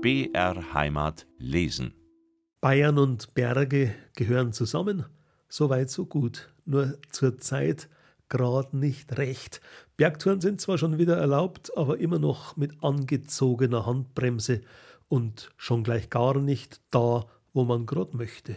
BR 0.00 0.74
Heimat 0.74 1.26
lesen. 1.38 1.92
Bayern 2.60 2.98
und 2.98 3.34
Berge 3.34 3.92
gehören 4.14 4.52
zusammen. 4.52 5.06
So 5.48 5.70
weit, 5.70 5.90
so 5.90 6.06
gut. 6.06 6.54
Nur 6.64 6.98
zur 7.10 7.38
Zeit 7.38 7.88
gerade 8.28 8.76
nicht 8.76 9.18
recht. 9.18 9.60
Bergtouren 9.96 10.40
sind 10.40 10.60
zwar 10.60 10.78
schon 10.78 10.98
wieder 10.98 11.16
erlaubt, 11.16 11.76
aber 11.76 11.98
immer 11.98 12.20
noch 12.20 12.56
mit 12.56 12.80
angezogener 12.80 13.86
Handbremse 13.86 14.60
und 15.08 15.50
schon 15.56 15.82
gleich 15.82 16.10
gar 16.10 16.38
nicht 16.38 16.80
da, 16.92 17.26
wo 17.52 17.64
man 17.64 17.84
gerade 17.84 18.16
möchte. 18.16 18.56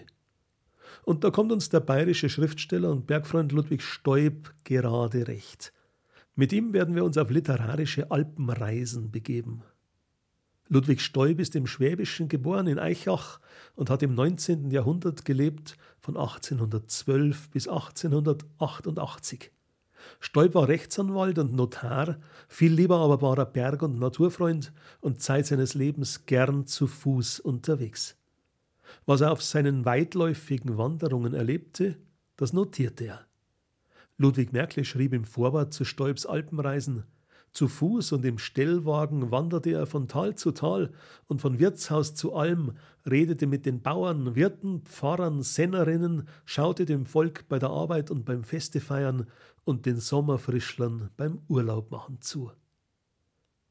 Und 1.06 1.24
da 1.24 1.32
kommt 1.32 1.52
uns 1.52 1.70
der 1.70 1.80
bayerische 1.80 2.30
Schriftsteller 2.30 2.92
und 2.92 3.08
Bergfreund 3.08 3.52
Ludwig 3.52 3.82
Stoib 3.82 4.54
gerade 4.64 5.28
recht. 5.28 5.74
Mit 6.36 6.54
ihm 6.54 6.72
werden 6.72 6.94
wir 6.94 7.04
uns 7.04 7.18
auf 7.18 7.32
literarische 7.32 8.12
Alpenreisen 8.12 9.10
begeben. 9.10 9.64
Ludwig 10.72 11.02
Stoib 11.02 11.42
ist 11.42 11.54
im 11.58 11.68
Schwäbischen 11.68 12.30
geboren 12.30 12.66
in 12.66 12.80
Eichach 12.80 13.42
und 13.76 13.90
hat 13.90 14.04
im 14.04 14.16
19. 14.16 14.72
Jahrhundert 14.72 15.26
gelebt, 15.26 15.76
von 16.00 16.16
1812 16.16 17.50
bis 17.50 17.68
1888. 17.68 19.52
Stoib 20.22 20.56
war 20.56 20.70
Rechtsanwalt 20.70 21.40
und 21.40 21.54
Notar, 21.54 22.20
viel 22.48 22.72
lieber 22.72 23.00
aber 23.00 23.22
war 23.22 23.38
er 23.38 23.48
Berg- 23.48 23.82
und 23.82 24.00
Naturfreund 24.00 24.72
und 25.02 25.22
Zeit 25.22 25.46
seines 25.46 25.74
Lebens 25.74 26.26
gern 26.26 26.66
zu 26.66 26.88
Fuß 26.88 27.42
unterwegs. 27.42 28.16
Was 29.06 29.20
er 29.20 29.34
auf 29.34 29.44
seinen 29.44 29.84
weitläufigen 29.84 30.78
Wanderungen 30.78 31.34
erlebte, 31.34 31.98
das 32.38 32.54
notierte 32.54 33.04
er. 33.04 33.26
Ludwig 34.18 34.54
Merkle 34.54 34.86
schrieb 34.86 35.12
im 35.12 35.26
Vorwort 35.26 35.74
zu 35.74 35.84
Stoibs 35.84 36.26
Alpenreisen 36.26 37.04
zu 37.54 37.68
Fuß 37.68 38.14
und 38.14 38.26
im 38.26 38.38
Stellwagen 38.38 39.32
wanderte 39.32 39.72
er 39.72 39.86
von 39.86 40.08
Tal 40.08 40.36
zu 40.36 40.52
Tal 40.52 40.92
und 41.28 41.42
von 41.42 41.60
Wirtshaus 41.60 42.16
zu 42.16 42.34
Alm, 42.34 42.74
redete 43.10 43.46
mit 43.46 43.66
den 43.66 43.82
Bauern, 43.82 44.36
Wirten, 44.36 44.82
Pfarrern, 44.82 45.42
Sennerinnen, 45.42 46.28
schaute 46.46 46.86
dem 46.86 47.06
Volk 47.06 47.48
bei 47.50 47.60
der 47.60 47.70
Arbeit 47.70 48.10
und 48.10 48.24
beim 48.26 48.44
Festefeiern 48.44 49.28
und 49.66 49.86
den 49.86 49.98
Sommerfrischlern 49.98 51.10
beim 51.18 51.40
Urlaubmachen 51.48 52.22
zu. 52.22 52.52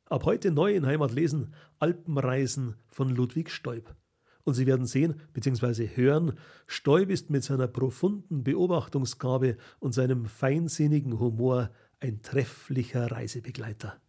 Ab 0.07 0.25
heute 0.25 0.51
neu 0.51 0.75
in 0.75 0.87
Heimat 0.87 1.13
lesen 1.13 1.55
Alpenreisen 1.79 2.75
von 2.89 3.09
Ludwig 3.11 3.51
Stoib. 3.51 3.95
Und 4.43 4.55
Sie 4.55 4.67
werden 4.67 4.87
sehen 4.87 5.21
bzw. 5.33 5.89
hören, 5.95 6.33
Stoib 6.67 7.11
ist 7.11 7.31
mit 7.31 7.45
seiner 7.45 7.69
profunden 7.69 8.43
Beobachtungsgabe 8.43 9.57
und 9.79 9.93
seinem 9.93 10.27
feinsinnigen 10.27 11.21
Humor 11.21 11.71
ein 12.01 12.23
trefflicher 12.23 13.11
Reisebegleiter. 13.11 14.01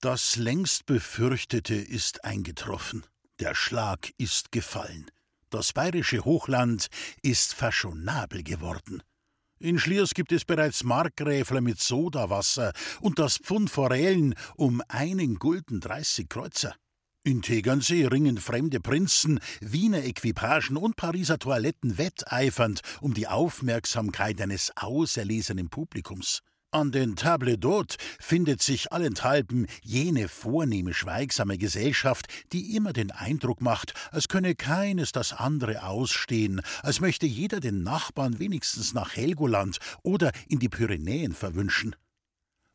Das 0.00 0.36
längst 0.36 0.86
Befürchtete 0.86 1.74
ist 1.74 2.24
eingetroffen. 2.24 3.04
Der 3.38 3.54
Schlag 3.54 4.12
ist 4.18 4.52
gefallen. 4.52 5.10
Das 5.50 5.72
bayerische 5.72 6.24
Hochland 6.24 6.88
ist 7.22 7.54
fashionabel 7.54 8.42
geworden. 8.42 9.02
In 9.58 9.78
Schliers 9.78 10.10
gibt 10.12 10.32
es 10.32 10.44
bereits 10.44 10.84
Markgräfler 10.84 11.62
mit 11.62 11.80
Sodawasser 11.80 12.72
und 13.00 13.18
das 13.18 13.38
Pfund 13.38 13.70
Forellen 13.70 14.34
um 14.56 14.82
einen 14.88 15.36
Gulden 15.38 15.80
dreißig 15.80 16.28
Kreuzer. 16.28 16.74
In 17.24 17.42
Tegernsee 17.42 18.06
ringen 18.06 18.38
fremde 18.38 18.80
Prinzen, 18.80 19.40
Wiener 19.60 20.04
Equipagen 20.04 20.76
und 20.76 20.96
Pariser 20.96 21.38
Toiletten 21.38 21.96
wetteifernd 21.98 22.82
um 23.00 23.14
die 23.14 23.28
Aufmerksamkeit 23.28 24.40
eines 24.40 24.76
auserlesenen 24.76 25.70
Publikums. 25.70 26.42
An 26.76 26.92
den 26.92 27.16
Table 27.16 27.54
d'Hôte 27.54 27.96
findet 28.20 28.60
sich 28.60 28.92
allenthalben 28.92 29.66
jene 29.82 30.28
vornehme, 30.28 30.92
schweigsame 30.92 31.56
Gesellschaft, 31.56 32.26
die 32.52 32.76
immer 32.76 32.92
den 32.92 33.10
Eindruck 33.10 33.62
macht, 33.62 33.94
als 34.10 34.28
könne 34.28 34.54
keines 34.54 35.10
das 35.10 35.32
andere 35.32 35.84
ausstehen, 35.84 36.60
als 36.82 37.00
möchte 37.00 37.24
jeder 37.24 37.60
den 37.60 37.82
Nachbarn 37.82 38.40
wenigstens 38.40 38.92
nach 38.92 39.16
Helgoland 39.16 39.78
oder 40.02 40.32
in 40.48 40.58
die 40.58 40.68
Pyrenäen 40.68 41.32
verwünschen. 41.32 41.96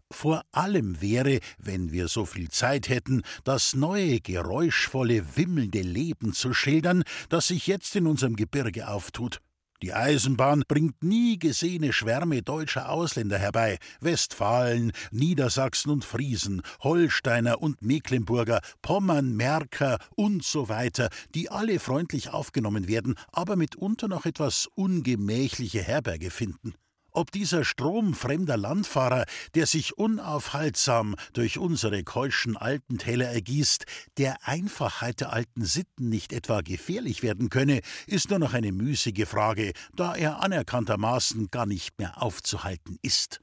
Vor 0.09 0.45
allem 0.51 0.99
wäre, 0.99 1.39
wenn 1.59 1.91
wir 1.91 2.07
so 2.07 2.25
viel 2.25 2.49
Zeit 2.49 2.89
hätten, 2.89 3.21
das 3.43 3.75
neue, 3.75 4.19
geräuschvolle, 4.19 5.37
wimmelnde 5.37 5.81
Leben 5.81 6.33
zu 6.33 6.55
schildern, 6.55 7.03
das 7.29 7.49
sich 7.49 7.67
jetzt 7.67 7.95
in 7.95 8.07
unserem 8.07 8.35
Gebirge 8.35 8.87
auftut. 8.87 9.41
Die 9.81 9.93
Eisenbahn 9.93 10.63
bringt 10.67 11.03
nie 11.03 11.39
gesehene 11.39 11.91
Schwärme 11.91 12.43
deutscher 12.43 12.89
Ausländer 12.89 13.39
herbei. 13.39 13.79
Westfalen, 13.99 14.91
Niedersachsen 15.11 15.89
und 15.89 16.05
Friesen, 16.05 16.61
Holsteiner 16.81 17.61
und 17.61 17.81
Mecklenburger, 17.81 18.61
Pommern, 18.83 19.35
Märker 19.35 19.97
und 20.15 20.43
so 20.43 20.69
weiter, 20.69 21.09
die 21.33 21.49
alle 21.49 21.79
freundlich 21.79 22.29
aufgenommen 22.29 22.87
werden, 22.87 23.15
aber 23.31 23.55
mitunter 23.55 24.07
noch 24.07 24.25
etwas 24.25 24.67
ungemächliche 24.75 25.81
Herberge 25.81 26.29
finden 26.29 26.75
ob 27.11 27.31
dieser 27.31 27.63
Strom 27.63 28.13
fremder 28.13 28.57
Landfahrer, 28.57 29.25
der 29.55 29.65
sich 29.65 29.97
unaufhaltsam 29.97 31.15
durch 31.33 31.57
unsere 31.57 32.03
keuschen 32.03 32.57
Alpentäler 32.57 33.27
ergießt, 33.27 33.85
der 34.17 34.37
Einfachheit 34.47 35.21
der 35.21 35.33
alten 35.33 35.65
Sitten 35.65 36.09
nicht 36.09 36.33
etwa 36.33 36.61
gefährlich 36.61 37.23
werden 37.23 37.49
könne, 37.49 37.81
ist 38.07 38.29
nur 38.29 38.39
noch 38.39 38.53
eine 38.53 38.71
müßige 38.71 39.27
Frage, 39.27 39.73
da 39.95 40.15
er 40.15 40.41
anerkanntermaßen 40.41 41.49
gar 41.51 41.65
nicht 41.65 41.97
mehr 41.99 42.21
aufzuhalten 42.21 42.97
ist. 43.01 43.41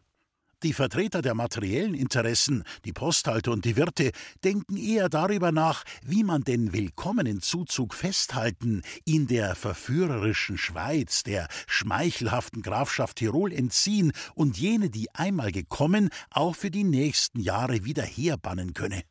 Die 0.64 0.72
Vertreter 0.72 1.22
der 1.22 1.34
materiellen 1.34 1.94
Interessen, 1.94 2.64
die 2.84 2.92
Posthalter 2.92 3.52
und 3.52 3.64
die 3.64 3.76
Wirte, 3.76 4.10
denken 4.42 4.76
eher 4.76 5.08
darüber 5.08 5.52
nach, 5.52 5.84
wie 6.02 6.24
man 6.24 6.42
den 6.42 6.72
willkommenen 6.72 7.40
Zuzug 7.40 7.94
festhalten, 7.94 8.82
ihn 9.04 9.28
der 9.28 9.54
verführerischen 9.54 10.58
Schweiz, 10.58 11.22
der 11.22 11.46
schmeichelhaften 11.68 12.62
Grafschaft 12.62 13.18
Tirol 13.18 13.52
entziehen 13.52 14.10
und 14.34 14.58
jene, 14.58 14.90
die 14.90 15.14
einmal 15.14 15.52
gekommen, 15.52 16.08
auch 16.30 16.56
für 16.56 16.72
die 16.72 16.82
nächsten 16.82 17.38
Jahre 17.38 17.84
wieder 17.84 18.02
herbannen 18.02 18.74
könne. 18.74 19.02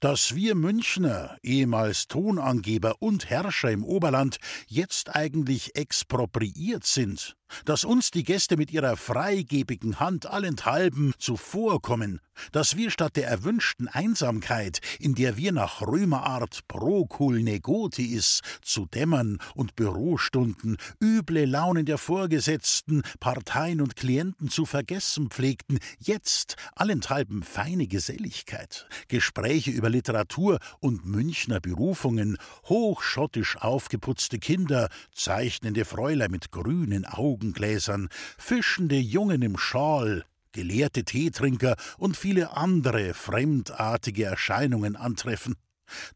Dass 0.00 0.34
wir 0.34 0.54
Münchner, 0.54 1.38
ehemals 1.42 2.08
Tonangeber 2.08 2.96
und 3.00 3.30
Herrscher 3.30 3.70
im 3.70 3.84
Oberland, 3.84 4.36
jetzt 4.66 5.16
eigentlich 5.16 5.76
expropriiert 5.76 6.84
sind, 6.84 7.37
dass 7.64 7.84
uns 7.84 8.10
die 8.10 8.24
Gäste 8.24 8.56
mit 8.56 8.70
ihrer 8.70 8.96
freigebigen 8.96 10.00
Hand 10.00 10.26
allenthalben 10.26 11.14
zuvorkommen, 11.18 12.20
dass 12.52 12.76
wir 12.76 12.90
statt 12.90 13.16
der 13.16 13.28
erwünschten 13.28 13.88
Einsamkeit, 13.88 14.80
in 14.98 15.14
der 15.14 15.36
wir 15.36 15.52
nach 15.52 15.82
Römerart 15.82 16.66
Procul 16.68 17.42
negotiis 17.42 18.40
zu 18.62 18.86
Dämmern 18.86 19.38
und 19.54 19.76
Bürostunden 19.76 20.76
üble 21.02 21.44
Launen 21.44 21.86
der 21.86 21.98
Vorgesetzten, 21.98 23.02
Parteien 23.20 23.80
und 23.80 23.96
Klienten 23.96 24.48
zu 24.48 24.66
vergessen 24.66 25.30
pflegten, 25.30 25.78
jetzt 25.98 26.56
allenthalben 26.74 27.42
feine 27.42 27.86
Geselligkeit, 27.86 28.86
Gespräche 29.08 29.70
über 29.70 29.90
Literatur 29.90 30.58
und 30.80 31.04
Münchner 31.06 31.60
Berufungen, 31.60 32.38
hochschottisch 32.66 33.56
aufgeputzte 33.56 34.38
Kinder, 34.38 34.88
zeichnende 35.12 35.84
Fräulein 35.84 36.30
mit 36.30 36.50
grünen 36.50 37.04
Augen, 37.04 37.37
Augengläsern, 37.38 38.08
fischende 38.36 38.98
Jungen 38.98 39.42
im 39.42 39.56
Schal, 39.56 40.24
gelehrte 40.50 41.04
Teetrinker 41.04 41.76
und 41.96 42.16
viele 42.16 42.56
andere 42.56 43.14
fremdartige 43.14 44.24
Erscheinungen 44.24 44.96
antreffen, 44.96 45.54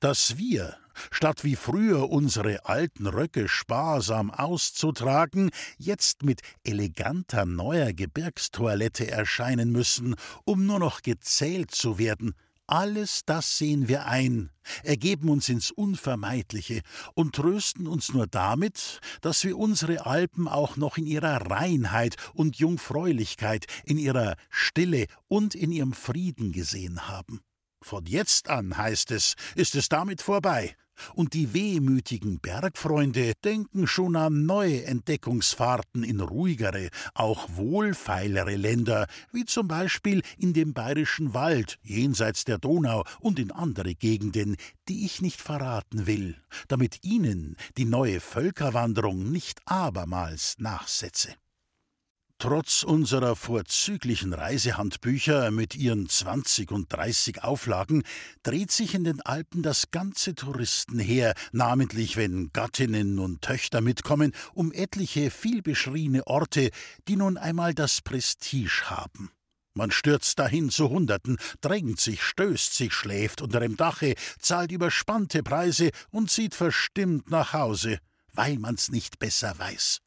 dass 0.00 0.36
wir, 0.36 0.76
statt 1.12 1.44
wie 1.44 1.54
früher 1.54 2.10
unsere 2.10 2.66
alten 2.66 3.06
Röcke 3.06 3.46
sparsam 3.46 4.32
auszutragen, 4.32 5.50
jetzt 5.78 6.24
mit 6.24 6.40
eleganter 6.64 7.46
neuer 7.46 7.92
Gebirgstoilette 7.92 9.08
erscheinen 9.08 9.70
müssen, 9.70 10.16
um 10.44 10.66
nur 10.66 10.80
noch 10.80 11.02
gezählt 11.02 11.70
zu 11.70 11.98
werden, 11.98 12.34
alles 12.72 13.26
das 13.26 13.58
sehen 13.58 13.86
wir 13.86 14.06
ein, 14.06 14.48
ergeben 14.82 15.28
uns 15.28 15.50
ins 15.50 15.70
Unvermeidliche 15.70 16.80
und 17.12 17.34
trösten 17.34 17.86
uns 17.86 18.14
nur 18.14 18.26
damit, 18.26 19.00
dass 19.20 19.44
wir 19.44 19.58
unsere 19.58 20.06
Alpen 20.06 20.48
auch 20.48 20.78
noch 20.78 20.96
in 20.96 21.06
ihrer 21.06 21.50
Reinheit 21.50 22.16
und 22.32 22.56
Jungfräulichkeit, 22.56 23.66
in 23.84 23.98
ihrer 23.98 24.36
Stille 24.48 25.04
und 25.28 25.54
in 25.54 25.70
ihrem 25.70 25.92
Frieden 25.92 26.52
gesehen 26.52 27.08
haben. 27.08 27.42
Von 27.82 28.06
jetzt 28.06 28.48
an, 28.48 28.76
heißt 28.76 29.10
es, 29.10 29.34
ist 29.54 29.74
es 29.74 29.88
damit 29.88 30.22
vorbei 30.22 30.76
und 31.14 31.34
die 31.34 31.52
wehmütigen 31.54 32.40
Bergfreunde 32.40 33.32
denken 33.44 33.86
schon 33.86 34.16
an 34.16 34.46
neue 34.46 34.84
Entdeckungsfahrten 34.84 36.04
in 36.04 36.20
ruhigere, 36.20 36.88
auch 37.14 37.48
wohlfeilere 37.56 38.56
Länder, 38.56 39.06
wie 39.32 39.44
zum 39.44 39.68
Beispiel 39.68 40.22
in 40.38 40.52
dem 40.52 40.74
bayerischen 40.74 41.34
Wald, 41.34 41.78
jenseits 41.82 42.44
der 42.44 42.58
Donau 42.58 43.04
und 43.20 43.38
in 43.38 43.50
andere 43.50 43.94
Gegenden, 43.94 44.56
die 44.88 45.04
ich 45.04 45.22
nicht 45.22 45.40
verraten 45.40 46.06
will, 46.06 46.36
damit 46.68 47.04
ihnen 47.04 47.56
die 47.76 47.84
neue 47.84 48.20
Völkerwanderung 48.20 49.30
nicht 49.30 49.60
abermals 49.66 50.56
nachsetze. 50.58 51.34
Trotz 52.42 52.82
unserer 52.82 53.36
vorzüglichen 53.36 54.32
Reisehandbücher 54.32 55.52
mit 55.52 55.76
ihren 55.76 56.08
20 56.08 56.72
und 56.72 56.92
30 56.92 57.44
Auflagen 57.44 58.02
dreht 58.42 58.72
sich 58.72 58.96
in 58.96 59.04
den 59.04 59.20
Alpen 59.20 59.62
das 59.62 59.92
ganze 59.92 60.34
Touristenheer, 60.34 61.34
namentlich 61.52 62.16
wenn 62.16 62.50
Gattinnen 62.52 63.20
und 63.20 63.42
Töchter 63.42 63.80
mitkommen, 63.80 64.32
um 64.54 64.72
etliche 64.72 65.30
vielbeschriebene 65.30 66.26
Orte, 66.26 66.70
die 67.06 67.14
nun 67.14 67.36
einmal 67.36 67.74
das 67.74 68.00
Prestige 68.00 68.90
haben. 68.90 69.30
Man 69.74 69.92
stürzt 69.92 70.36
dahin 70.40 70.68
zu 70.70 70.90
Hunderten, 70.90 71.38
drängt 71.60 72.00
sich, 72.00 72.24
stößt 72.24 72.74
sich, 72.74 72.92
schläft 72.92 73.40
unter 73.40 73.60
dem 73.60 73.76
Dache, 73.76 74.16
zahlt 74.40 74.72
überspannte 74.72 75.44
Preise 75.44 75.90
und 76.10 76.28
zieht 76.28 76.56
verstimmt 76.56 77.30
nach 77.30 77.52
Hause, 77.52 77.98
weil 78.32 78.58
man's 78.58 78.90
nicht 78.90 79.20
besser 79.20 79.56
weiß. 79.60 80.00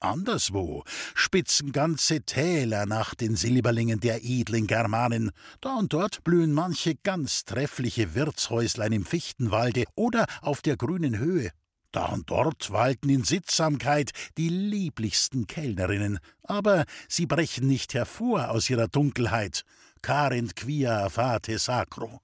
Anderswo 0.00 0.82
spitzen 1.14 1.72
ganze 1.72 2.22
Täler 2.22 2.86
nach 2.86 3.14
den 3.14 3.36
Silberlingen 3.36 4.00
der 4.00 4.24
edlen 4.24 4.66
Germanen. 4.66 5.30
Da 5.60 5.76
und 5.76 5.92
dort 5.92 6.24
blühen 6.24 6.52
manche 6.52 6.94
ganz 6.94 7.44
treffliche 7.44 8.14
Wirtshäuslein 8.14 8.92
im 8.92 9.04
Fichtenwalde 9.04 9.84
oder 9.94 10.24
auf 10.40 10.62
der 10.62 10.76
grünen 10.76 11.18
Höhe. 11.18 11.50
Da 11.92 12.06
und 12.06 12.30
dort 12.30 12.70
walten 12.70 13.10
in 13.10 13.24
Sittsamkeit 13.24 14.12
die 14.38 14.48
lieblichsten 14.48 15.46
Kellnerinnen, 15.46 16.18
aber 16.44 16.84
sie 17.08 17.26
brechen 17.26 17.66
nicht 17.66 17.94
hervor 17.94 18.50
aus 18.50 18.70
ihrer 18.70 18.88
Dunkelheit. 18.88 19.64
Carent 20.00 20.56
quia 20.56 21.10
fate 21.10 21.58
sacro. 21.58 22.20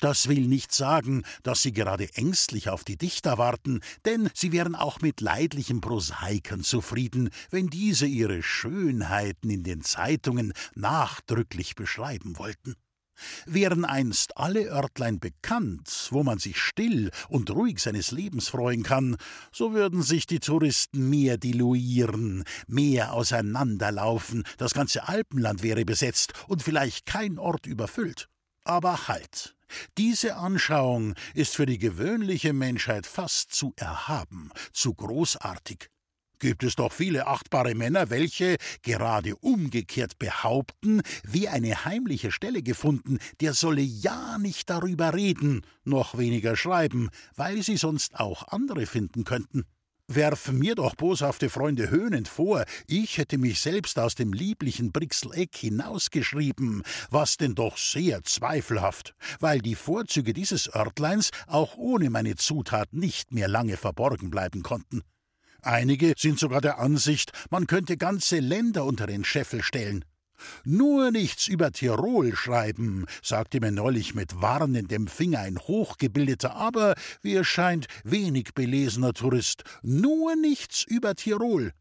Das 0.00 0.28
will 0.28 0.46
nicht 0.46 0.72
sagen, 0.72 1.24
dass 1.42 1.62
sie 1.62 1.72
gerade 1.72 2.08
ängstlich 2.14 2.68
auf 2.68 2.84
die 2.84 2.96
Dichter 2.96 3.38
warten, 3.38 3.80
denn 4.04 4.30
sie 4.34 4.52
wären 4.52 4.74
auch 4.74 5.00
mit 5.00 5.20
leidlichen 5.20 5.80
Prosaikern 5.80 6.62
zufrieden, 6.62 7.30
wenn 7.50 7.68
diese 7.68 8.06
ihre 8.06 8.42
Schönheiten 8.42 9.50
in 9.50 9.62
den 9.62 9.82
Zeitungen 9.82 10.52
nachdrücklich 10.74 11.74
beschreiben 11.74 12.38
wollten. 12.38 12.74
Wären 13.46 13.84
einst 13.84 14.36
alle 14.36 14.66
Örtlein 14.66 15.20
bekannt, 15.20 16.08
wo 16.10 16.22
man 16.22 16.38
sich 16.38 16.58
still 16.58 17.10
und 17.28 17.50
ruhig 17.50 17.78
seines 17.78 18.10
Lebens 18.10 18.48
freuen 18.48 18.82
kann, 18.82 19.16
so 19.52 19.72
würden 19.72 20.02
sich 20.02 20.26
die 20.26 20.40
Touristen 20.40 21.10
mehr 21.10 21.38
diluieren, 21.38 22.44
mehr 22.66 23.12
auseinanderlaufen, 23.12 24.44
das 24.58 24.74
ganze 24.74 25.08
Alpenland 25.08 25.62
wäre 25.62 25.84
besetzt 25.84 26.32
und 26.48 26.62
vielleicht 26.62 27.06
kein 27.06 27.38
Ort 27.38 27.66
überfüllt. 27.66 28.28
Aber 28.64 29.08
halt, 29.08 29.54
diese 29.98 30.36
Anschauung 30.36 31.14
ist 31.34 31.56
für 31.56 31.66
die 31.66 31.78
gewöhnliche 31.78 32.52
Menschheit 32.52 33.06
fast 33.06 33.54
zu 33.54 33.72
erhaben, 33.76 34.50
zu 34.72 34.94
großartig. 34.94 35.90
Gibt 36.38 36.62
es 36.62 36.76
doch 36.76 36.92
viele 36.92 37.26
achtbare 37.26 37.74
Männer, 37.74 38.10
welche, 38.10 38.56
gerade 38.82 39.36
umgekehrt 39.36 40.18
behaupten, 40.18 41.00
wie 41.22 41.48
eine 41.48 41.84
heimliche 41.84 42.32
Stelle 42.32 42.62
gefunden, 42.62 43.18
der 43.40 43.54
solle 43.54 43.80
ja 43.80 44.36
nicht 44.38 44.68
darüber 44.68 45.14
reden, 45.14 45.62
noch 45.84 46.18
weniger 46.18 46.56
schreiben, 46.56 47.08
weil 47.34 47.62
sie 47.62 47.76
sonst 47.76 48.20
auch 48.20 48.48
andere 48.48 48.86
finden 48.86 49.24
könnten 49.24 49.64
werfen 50.08 50.58
mir 50.58 50.74
doch 50.74 50.94
boshafte 50.94 51.48
Freunde 51.48 51.90
höhnend 51.90 52.28
vor, 52.28 52.64
ich 52.86 53.18
hätte 53.18 53.38
mich 53.38 53.60
selbst 53.60 53.98
aus 53.98 54.14
dem 54.14 54.32
lieblichen 54.32 54.92
Brixeleck 54.92 55.56
hinausgeschrieben, 55.56 56.82
was 57.10 57.36
denn 57.36 57.54
doch 57.54 57.76
sehr 57.76 58.22
zweifelhaft, 58.22 59.14
weil 59.40 59.60
die 59.60 59.74
Vorzüge 59.74 60.32
dieses 60.32 60.74
Örtleins 60.74 61.30
auch 61.46 61.76
ohne 61.76 62.10
meine 62.10 62.36
Zutat 62.36 62.92
nicht 62.92 63.32
mehr 63.32 63.48
lange 63.48 63.76
verborgen 63.76 64.30
bleiben 64.30 64.62
konnten. 64.62 65.02
Einige 65.62 66.12
sind 66.18 66.38
sogar 66.38 66.60
der 66.60 66.78
Ansicht, 66.78 67.32
man 67.50 67.66
könnte 67.66 67.96
ganze 67.96 68.38
Länder 68.38 68.84
unter 68.84 69.06
den 69.06 69.24
Scheffel 69.24 69.62
stellen. 69.62 70.04
Nur 70.64 71.10
nichts 71.10 71.46
über 71.48 71.72
Tirol 71.72 72.34
schreiben, 72.34 73.06
sagte 73.22 73.60
mir 73.60 73.72
neulich 73.72 74.14
mit 74.14 74.40
warnendem 74.40 75.06
Finger 75.06 75.40
ein 75.40 75.58
hochgebildeter, 75.58 76.54
aber, 76.54 76.94
wie 77.22 77.34
es 77.34 77.46
scheint, 77.46 77.86
wenig 78.04 78.54
belesener 78.54 79.12
Tourist. 79.12 79.64
Nur 79.82 80.36
nichts 80.36 80.84
über 80.84 81.14
Tirol. 81.14 81.72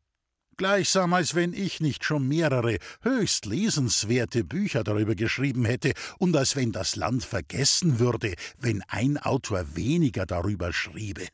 Gleichsam, 0.58 1.14
als 1.14 1.34
wenn 1.34 1.54
ich 1.54 1.80
nicht 1.80 2.04
schon 2.04 2.28
mehrere 2.28 2.78
höchst 3.02 3.46
lesenswerte 3.46 4.44
Bücher 4.44 4.84
darüber 4.84 5.16
geschrieben 5.16 5.66
hätte 5.66 5.94
und 6.20 6.36
als 6.36 6.56
wenn 6.56 6.72
das 6.72 6.96
Land 6.96 7.24
vergessen 7.24 8.00
würde, 8.00 8.36
wenn 8.60 8.84
ein 8.88 9.18
Autor 9.18 9.76
weniger 9.76 10.26
darüber 10.26 10.72
schriebe. 10.72 11.28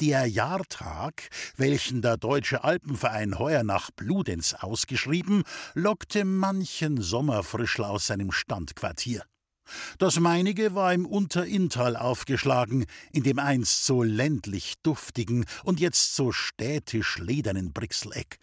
Der 0.00 0.24
Jahrtag, 0.24 1.28
welchen 1.58 2.00
der 2.00 2.16
Deutsche 2.16 2.64
Alpenverein 2.64 3.38
heuer 3.38 3.62
nach 3.62 3.90
Bludenz 3.90 4.54
ausgeschrieben, 4.54 5.42
lockte 5.74 6.24
manchen 6.24 7.02
Sommerfrischler 7.02 7.90
aus 7.90 8.06
seinem 8.06 8.32
Standquartier. 8.32 9.22
Das 9.98 10.18
meinige 10.18 10.74
war 10.74 10.94
im 10.94 11.04
Unterinntal 11.04 11.96
aufgeschlagen, 11.96 12.86
in 13.12 13.24
dem 13.24 13.38
einst 13.38 13.84
so 13.84 14.02
ländlich 14.02 14.76
duftigen 14.82 15.44
und 15.64 15.80
jetzt 15.80 16.16
so 16.16 16.32
städtisch 16.32 17.18
ledernen 17.18 17.74
Brixeleck. 17.74 18.38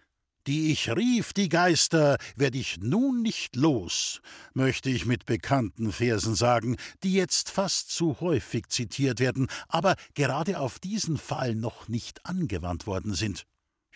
Die 0.48 0.72
ich 0.72 0.90
rief, 0.90 1.34
die 1.34 1.50
Geister, 1.50 2.18
werd 2.38 2.56
ich 2.56 2.80
nun 2.80 3.22
nicht 3.22 3.58
los, 3.58 4.22
möchte 4.54 4.90
ich 4.90 5.06
mit 5.06 5.26
bekannten 5.26 5.92
Versen 5.92 6.36
sagen, 6.36 6.78
die 7.04 7.12
jetzt 7.12 7.50
fast 7.50 7.92
zu 7.92 8.22
häufig 8.22 8.70
zitiert 8.70 9.20
werden, 9.20 9.48
aber 9.68 9.96
gerade 10.16 10.60
auf 10.60 10.80
diesen 10.80 11.18
Fall 11.18 11.54
noch 11.54 11.90
nicht 11.90 12.26
angewandt 12.26 12.88
worden 12.88 13.14
sind. 13.14 13.46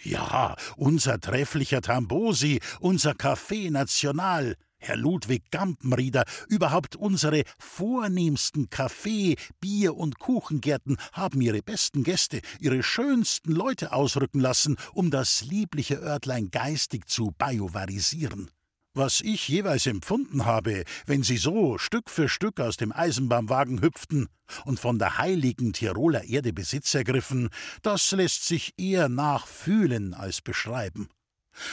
Ja, 0.04 0.58
unser 0.76 1.22
trefflicher 1.22 1.82
Tambosi, 1.82 2.60
unser 2.82 3.12
Café 3.12 3.72
National, 3.72 4.58
Herr 4.82 4.98
Ludwig 4.98 5.52
Gampenrieder, 5.52 6.24
überhaupt 6.50 6.96
unsere 6.96 7.44
vornehmsten 7.60 8.70
Kaffee-, 8.70 9.36
Bier- 9.60 9.96
und 9.96 10.18
Kuchengärten 10.18 10.98
haben 11.14 11.40
ihre 11.40 11.62
besten 11.62 12.04
Gäste, 12.04 12.42
ihre 12.60 12.82
schönsten 12.82 13.52
Leute 13.52 13.94
ausrücken 13.94 14.40
lassen, 14.40 14.78
um 14.94 15.12
das 15.12 15.44
liebliche 15.44 15.96
Örtlein 15.96 16.50
geistig 16.50 17.08
zu 17.08 17.32
biovarisieren. 17.38 18.50
Was 18.94 19.22
ich 19.22 19.48
jeweils 19.48 19.86
empfunden 19.86 20.46
habe, 20.46 20.84
wenn 21.06 21.24
sie 21.24 21.38
so 21.38 21.78
Stück 21.78 22.10
für 22.10 22.28
Stück 22.28 22.60
aus 22.60 22.76
dem 22.76 22.92
Eisenbahnwagen 22.92 23.82
hüpften 23.82 24.28
und 24.66 24.82
von 24.82 25.00
der 25.00 25.18
heiligen 25.18 25.72
Tiroler 25.72 26.26
Erde 26.26 26.52
Besitz 26.52 26.94
ergriffen, 26.94 27.50
das 27.84 28.12
lässt 28.12 28.46
sich 28.46 28.74
eher 28.78 29.08
nachfühlen 29.08 30.14
als 30.14 30.42
beschreiben. 30.42 31.08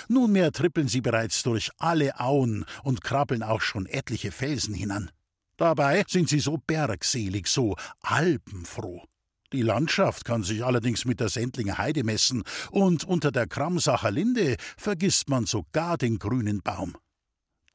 Nunmehr 0.09 0.53
trippeln 0.53 0.89
sie 0.89 1.01
bereits 1.01 1.43
durch 1.43 1.71
alle 1.79 2.19
Auen 2.21 2.65
und 2.83 3.03
krabbeln 3.03 3.43
auch 3.43 3.61
schon 3.61 3.87
etliche 3.87 4.33
Felsen 4.33 4.75
hinan. 4.75 5.11
Dabei 5.57 6.05
sind 6.09 6.29
sie 6.29 6.41
so 6.41 6.59
bergselig, 6.59 7.49
so 7.49 7.77
alpenfroh. 8.01 9.05
Die 9.53 9.63
Landschaft 9.63 10.25
kann 10.25 10.43
sich 10.43 10.65
allerdings 10.65 11.05
mit 11.05 11.21
der 11.21 11.31
Sendlinger 11.31 11.79
Heide 11.79 12.05
messen, 12.05 12.43
und 12.71 13.05
unter 13.05 13.33
der 13.33 13.47
Kramsacher 13.47 14.11
Linde 14.11 14.57
vergisst 14.77 15.29
man 15.29 15.47
sogar 15.47 15.97
den 15.97 16.19
grünen 16.19 16.61
Baum. 16.63 16.97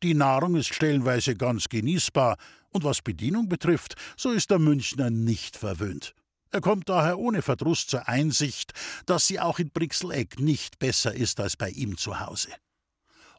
Die 0.03 0.13
Nahrung 0.13 0.55
ist 0.55 0.73
stellenweise 0.73 1.35
ganz 1.35 1.69
genießbar, 1.69 2.37
und 2.69 2.83
was 2.83 3.01
Bedienung 3.01 3.49
betrifft, 3.49 3.95
so 4.17 4.31
ist 4.31 4.51
der 4.51 4.59
Münchner 4.59 5.09
nicht 5.09 5.57
verwöhnt. 5.57 6.13
Er 6.53 6.61
kommt 6.61 6.87
daher 6.87 7.17
ohne 7.17 7.41
Verdruss 7.41 7.87
zur 7.87 8.07
Einsicht, 8.07 8.73
dass 9.07 9.25
sie 9.25 9.39
auch 9.39 9.57
in 9.57 9.71
Brixeleck 9.71 10.39
nicht 10.39 10.77
besser 10.77 11.11
ist 11.11 11.39
als 11.39 11.57
bei 11.57 11.71
ihm 11.71 11.97
zu 11.97 12.19
Hause. 12.19 12.49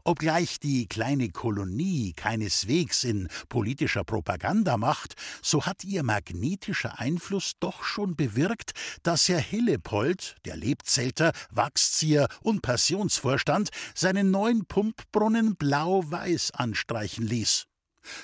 Obgleich 0.02 0.58
die 0.58 0.88
kleine 0.88 1.30
Kolonie 1.30 2.12
keineswegs 2.14 3.04
in 3.04 3.28
politischer 3.48 4.02
Propaganda 4.02 4.76
macht, 4.76 5.14
so 5.42 5.64
hat 5.64 5.84
ihr 5.84 6.02
magnetischer 6.02 6.98
Einfluss 6.98 7.52
doch 7.60 7.84
schon 7.84 8.16
bewirkt, 8.16 8.72
dass 9.04 9.28
Herr 9.28 9.38
Hillepold, 9.38 10.34
der 10.44 10.56
Lebzelter, 10.56 11.30
Wachszieher 11.50 12.26
und 12.42 12.62
Passionsvorstand, 12.62 13.70
seinen 13.94 14.32
neuen 14.32 14.66
Pumpbrunnen 14.66 15.54
blau-weiß 15.54 16.50
anstreichen 16.50 17.28
ließ. 17.28 17.68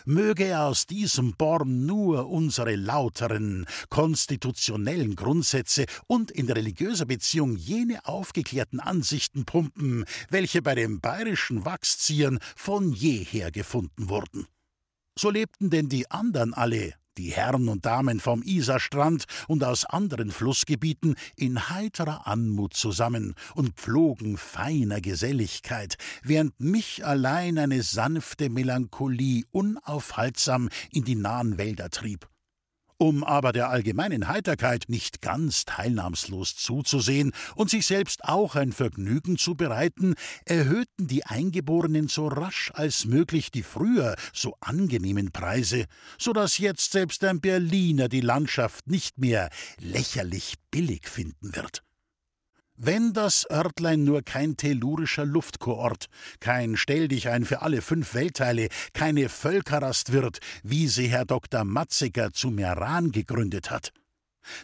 Möge 0.05 0.59
aus 0.59 0.87
diesem 0.87 1.35
Born 1.35 1.87
nur 1.87 2.29
unsere 2.29 2.77
lauteren, 2.77 3.67
konstitutionellen 3.89 5.17
Grundsätze 5.17 5.87
und 6.07 6.31
in 6.31 6.51
religiöser 6.51 7.07
Beziehung 7.07 7.57
jene 7.57 8.05
aufgeklärten 8.07 8.81
Ansichten 8.81 9.45
pumpen, 9.45 10.05
welche 10.29 10.63
bei 10.63 10.75
den 10.75 11.01
bayerischen 11.01 11.65
Wachsziehern 11.65 12.39
von 12.57 12.93
jeher 12.93 13.51
gefunden 13.51 14.09
wurden. 14.09 14.47
So 15.19 15.31
lebten 15.31 15.71
denn 15.71 15.89
die 15.89 16.11
anderen 16.11 16.55
alle 16.55 16.95
die 17.21 17.33
Herren 17.33 17.69
und 17.69 17.85
Damen 17.85 18.19
vom 18.19 18.43
Isarstrand 18.43 19.27
und 19.47 19.63
aus 19.63 19.85
anderen 19.85 20.31
Flussgebieten 20.31 21.17
in 21.37 21.69
heiterer 21.69 22.27
Anmut 22.27 22.73
zusammen 22.73 23.35
und 23.55 23.75
pflogen 23.75 24.39
feiner 24.39 25.03
Geselligkeit, 25.03 25.99
während 26.23 26.59
mich 26.59 27.05
allein 27.05 27.59
eine 27.59 27.83
sanfte 27.83 28.49
Melancholie 28.49 29.45
unaufhaltsam 29.53 30.71
in 30.93 31.05
die 31.05 31.17
nahen 31.17 31.59
Wälder 31.59 31.91
trieb. 31.91 32.30
Um 33.03 33.25
aber 33.25 33.53
der 33.53 33.71
allgemeinen 33.71 34.29
Heiterkeit 34.29 34.85
nicht 34.89 35.23
ganz 35.23 35.65
teilnahmslos 35.65 36.55
zuzusehen 36.55 37.33
und 37.55 37.71
sich 37.71 37.87
selbst 37.87 38.25
auch 38.25 38.57
ein 38.57 38.73
Vergnügen 38.73 39.39
zu 39.39 39.55
bereiten, 39.55 40.17
erhöhten 40.45 41.07
die 41.07 41.25
Eingeborenen 41.25 42.09
so 42.09 42.29
rasch 42.29 42.71
als 42.75 43.07
möglich 43.07 43.51
die 43.51 43.63
früher 43.63 44.17
so 44.35 44.55
angenehmen 44.61 45.33
Preise, 45.33 45.87
so 46.19 46.35
dass 46.35 46.59
jetzt 46.59 46.93
selbst 46.93 47.25
ein 47.25 47.41
Berliner 47.41 48.11
die 48.11 48.21
Landschaft 48.21 48.87
nicht 48.87 49.17
mehr 49.17 49.49
lächerlich 49.79 50.57
billig 50.71 51.09
finden 51.09 51.57
wird. 51.57 51.83
Wenn 52.83 53.13
das 53.13 53.47
Örtlein 53.51 54.05
nur 54.05 54.23
kein 54.23 54.57
tellurischer 54.57 55.27
Luftkoort, 55.27 56.07
kein 56.41 56.79
Stell 56.79 57.09
dich 57.09 57.29
ein 57.29 57.45
für 57.45 57.61
alle 57.61 57.83
fünf 57.83 58.15
Weltteile, 58.15 58.69
keine 58.95 59.29
Völkerrast 59.29 60.13
wird, 60.13 60.39
wie 60.63 60.89
sie 60.89 61.09
Herr 61.09 61.27
Dr. 61.27 61.65
Matziger 61.65 62.33
zu 62.33 62.49
Meran 62.49 63.13
gegründet 63.13 63.71
hat. 63.71 63.93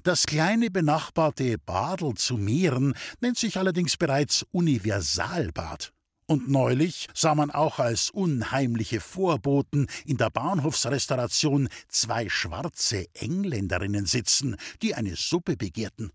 Das 0.03 0.25
kleine 0.25 0.71
benachbarte 0.71 1.59
Badel 1.59 2.15
zu 2.15 2.39
Meeren 2.39 2.95
nennt 3.21 3.37
sich 3.37 3.59
allerdings 3.59 3.99
bereits 3.99 4.47
Universalbad. 4.51 5.93
Und 6.27 6.49
neulich 6.49 7.09
sah 7.13 7.35
man 7.35 7.51
auch 7.51 7.79
als 7.81 8.09
unheimliche 8.09 9.01
Vorboten 9.01 9.89
in 10.07 10.17
der 10.17 10.31
Bahnhofsrestauration 10.31 11.69
zwei 11.89 12.31
schwarze 12.31 13.05
Engländerinnen 13.13 14.07
sitzen, 14.07 14.57
die 14.81 14.95
eine 14.95 15.17
Suppe 15.17 15.59
begehrten. 15.59 16.13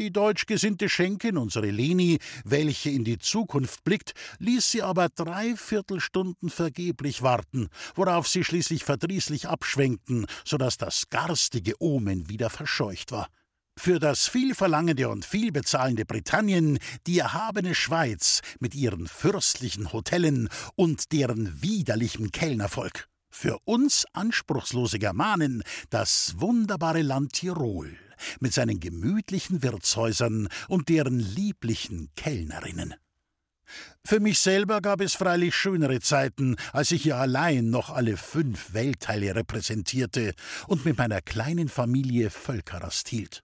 Die 0.00 0.12
deutsch 0.12 0.46
gesinnte 0.46 0.88
Schenkin, 0.88 1.36
unsere 1.36 1.70
Leni, 1.70 2.18
welche 2.44 2.90
in 2.90 3.04
die 3.04 3.18
Zukunft 3.18 3.84
blickt, 3.84 4.12
ließ 4.40 4.72
sie 4.72 4.82
aber 4.82 5.08
drei 5.08 5.54
Viertelstunden 5.54 6.50
vergeblich 6.50 7.22
warten, 7.22 7.68
worauf 7.94 8.26
sie 8.26 8.42
schließlich 8.42 8.82
verdrießlich 8.82 9.46
abschwenkten, 9.46 10.26
so 10.44 10.56
dass 10.56 10.78
das 10.78 11.10
garstige 11.10 11.74
Omen 11.80 12.28
wieder 12.28 12.50
verscheucht 12.50 13.12
war. 13.12 13.28
Für 13.78 14.00
das 14.00 14.26
vielverlangende 14.26 15.08
und 15.08 15.24
vielbezahlende 15.24 16.04
Britannien 16.04 16.80
die 17.06 17.20
erhabene 17.20 17.76
Schweiz 17.76 18.40
mit 18.58 18.74
ihren 18.74 19.06
fürstlichen 19.06 19.92
Hotellen 19.92 20.48
und 20.74 21.12
deren 21.12 21.62
widerlichem 21.62 22.32
Kellnervolk. 22.32 23.08
Für 23.30 23.58
uns 23.64 24.06
anspruchslose 24.12 24.98
Germanen 24.98 25.62
das 25.90 26.34
wunderbare 26.38 27.02
Land 27.02 27.34
Tirol 27.34 27.96
mit 28.40 28.52
seinen 28.52 28.80
gemütlichen 28.80 29.62
Wirtshäusern 29.62 30.48
und 30.68 30.88
deren 30.88 31.18
lieblichen 31.18 32.10
Kellnerinnen. 32.16 32.94
Für 34.04 34.20
mich 34.20 34.38
selber 34.38 34.80
gab 34.80 35.00
es 35.00 35.14
freilich 35.14 35.54
schönere 35.54 36.00
Zeiten, 36.00 36.56
als 36.72 36.90
ich 36.90 37.02
hier 37.02 37.16
allein 37.16 37.70
noch 37.70 37.90
alle 37.90 38.16
fünf 38.16 38.74
Weltteile 38.74 39.34
repräsentierte 39.34 40.34
und 40.66 40.84
mit 40.84 40.98
meiner 40.98 41.22
kleinen 41.22 41.68
Familie 41.68 42.30
Völkerrast 42.30 43.08
hielt. 43.08 43.42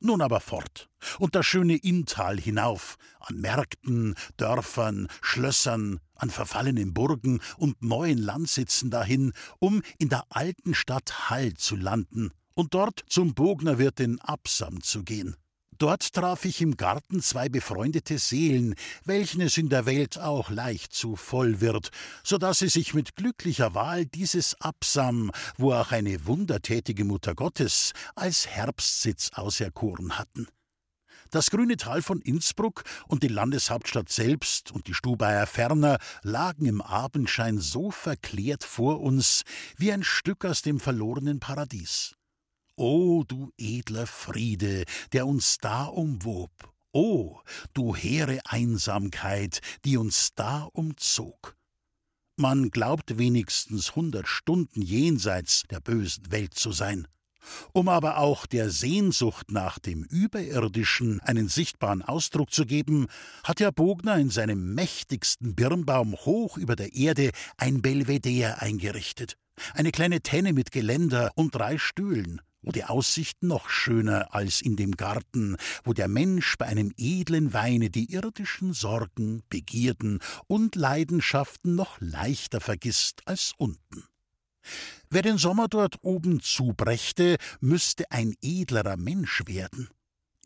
Nun 0.00 0.20
aber 0.20 0.40
fort 0.40 0.90
und 1.18 1.34
das 1.34 1.46
schöne 1.46 1.76
Inntal 1.76 2.38
hinauf, 2.38 2.96
an 3.20 3.40
Märkten, 3.40 4.14
Dörfern, 4.36 5.08
Schlössern, 5.22 5.98
an 6.14 6.30
verfallenen 6.30 6.92
Burgen 6.92 7.40
und 7.56 7.82
neuen 7.82 8.18
Landsitzen 8.18 8.90
dahin, 8.90 9.32
um 9.58 9.82
in 9.98 10.10
der 10.10 10.24
alten 10.28 10.74
Stadt 10.74 11.30
Hall 11.30 11.54
zu 11.54 11.74
landen 11.74 12.32
und 12.54 12.74
dort 12.74 13.04
zum 13.08 13.34
Bognerwirt 13.34 14.00
in 14.00 14.20
Absam 14.20 14.82
zu 14.82 15.02
gehen. 15.02 15.36
Dort 15.78 16.12
traf 16.12 16.44
ich 16.44 16.60
im 16.60 16.76
Garten 16.76 17.20
zwei 17.20 17.48
befreundete 17.48 18.18
Seelen, 18.18 18.76
welchen 19.04 19.40
es 19.40 19.58
in 19.58 19.68
der 19.68 19.86
Welt 19.86 20.18
auch 20.18 20.48
leicht 20.50 20.92
zu 20.92 21.16
voll 21.16 21.60
wird, 21.60 21.90
so 22.22 22.38
dass 22.38 22.60
sie 22.60 22.68
sich 22.68 22.94
mit 22.94 23.16
glücklicher 23.16 23.74
Wahl 23.74 24.06
dieses 24.06 24.60
Absam, 24.60 25.32
wo 25.56 25.72
auch 25.72 25.90
eine 25.90 26.26
wundertätige 26.26 27.04
Mutter 27.04 27.34
Gottes, 27.34 27.92
als 28.14 28.46
Herbstsitz 28.46 29.30
auserkoren 29.34 30.16
hatten. 30.16 30.46
Das 31.30 31.50
grüne 31.50 31.76
Tal 31.76 32.02
von 32.02 32.20
Innsbruck 32.20 32.84
und 33.08 33.24
die 33.24 33.28
Landeshauptstadt 33.28 34.08
selbst 34.08 34.70
und 34.70 34.86
die 34.86 34.94
Stubaier 34.94 35.48
Ferner 35.48 35.98
lagen 36.22 36.66
im 36.66 36.80
Abendschein 36.80 37.58
so 37.58 37.90
verklärt 37.90 38.62
vor 38.62 39.00
uns 39.00 39.42
wie 39.76 39.90
ein 39.90 40.04
Stück 40.04 40.44
aus 40.44 40.62
dem 40.62 40.78
verlorenen 40.78 41.40
Paradies. 41.40 42.14
O 42.76 43.22
du 43.22 43.52
edler 43.56 44.06
Friede, 44.06 44.84
der 45.12 45.28
uns 45.28 45.58
da 45.58 45.84
umwob, 45.84 46.50
o 46.92 47.38
du 47.72 47.94
hehre 47.94 48.40
Einsamkeit, 48.46 49.60
die 49.84 49.96
uns 49.96 50.30
da 50.34 50.68
umzog. 50.72 51.56
Man 52.36 52.70
glaubt 52.70 53.16
wenigstens 53.16 53.94
hundert 53.94 54.26
Stunden 54.26 54.82
jenseits 54.82 55.62
der 55.70 55.78
bösen 55.78 56.32
Welt 56.32 56.54
zu 56.54 56.72
sein. 56.72 57.06
Um 57.72 57.88
aber 57.88 58.18
auch 58.18 58.44
der 58.44 58.70
Sehnsucht 58.70 59.52
nach 59.52 59.78
dem 59.78 60.02
Überirdischen 60.02 61.20
einen 61.20 61.46
sichtbaren 61.46 62.02
Ausdruck 62.02 62.52
zu 62.52 62.66
geben, 62.66 63.06
hat 63.44 63.60
Herr 63.60 63.70
Bogner 63.70 64.16
in 64.16 64.30
seinem 64.30 64.74
mächtigsten 64.74 65.54
Birnbaum 65.54 66.14
hoch 66.16 66.56
über 66.56 66.74
der 66.74 66.92
Erde 66.94 67.30
ein 67.56 67.82
Belvedere 67.82 68.60
eingerichtet. 68.60 69.36
Eine 69.74 69.92
kleine 69.92 70.22
Tenne 70.22 70.52
mit 70.52 70.72
Geländer 70.72 71.30
und 71.36 71.54
drei 71.54 71.78
Stühlen, 71.78 72.40
wo 72.64 72.72
die 72.72 72.84
Aussicht 72.84 73.42
noch 73.42 73.68
schöner 73.68 74.34
als 74.34 74.60
in 74.60 74.76
dem 74.76 74.92
Garten, 74.92 75.56
wo 75.84 75.92
der 75.92 76.08
Mensch 76.08 76.56
bei 76.56 76.66
einem 76.66 76.92
edlen 76.96 77.52
Weine 77.52 77.90
die 77.90 78.12
irdischen 78.12 78.72
Sorgen, 78.72 79.42
Begierden 79.48 80.20
und 80.46 80.74
Leidenschaften 80.74 81.74
noch 81.74 82.00
leichter 82.00 82.60
vergisst 82.60 83.22
als 83.26 83.52
unten. 83.56 84.04
Wer 85.10 85.22
den 85.22 85.38
Sommer 85.38 85.68
dort 85.68 85.98
oben 86.02 86.40
zubrächte, 86.40 87.36
müsste 87.60 88.10
ein 88.10 88.34
edlerer 88.40 88.96
Mensch 88.96 89.42
werden. 89.46 89.88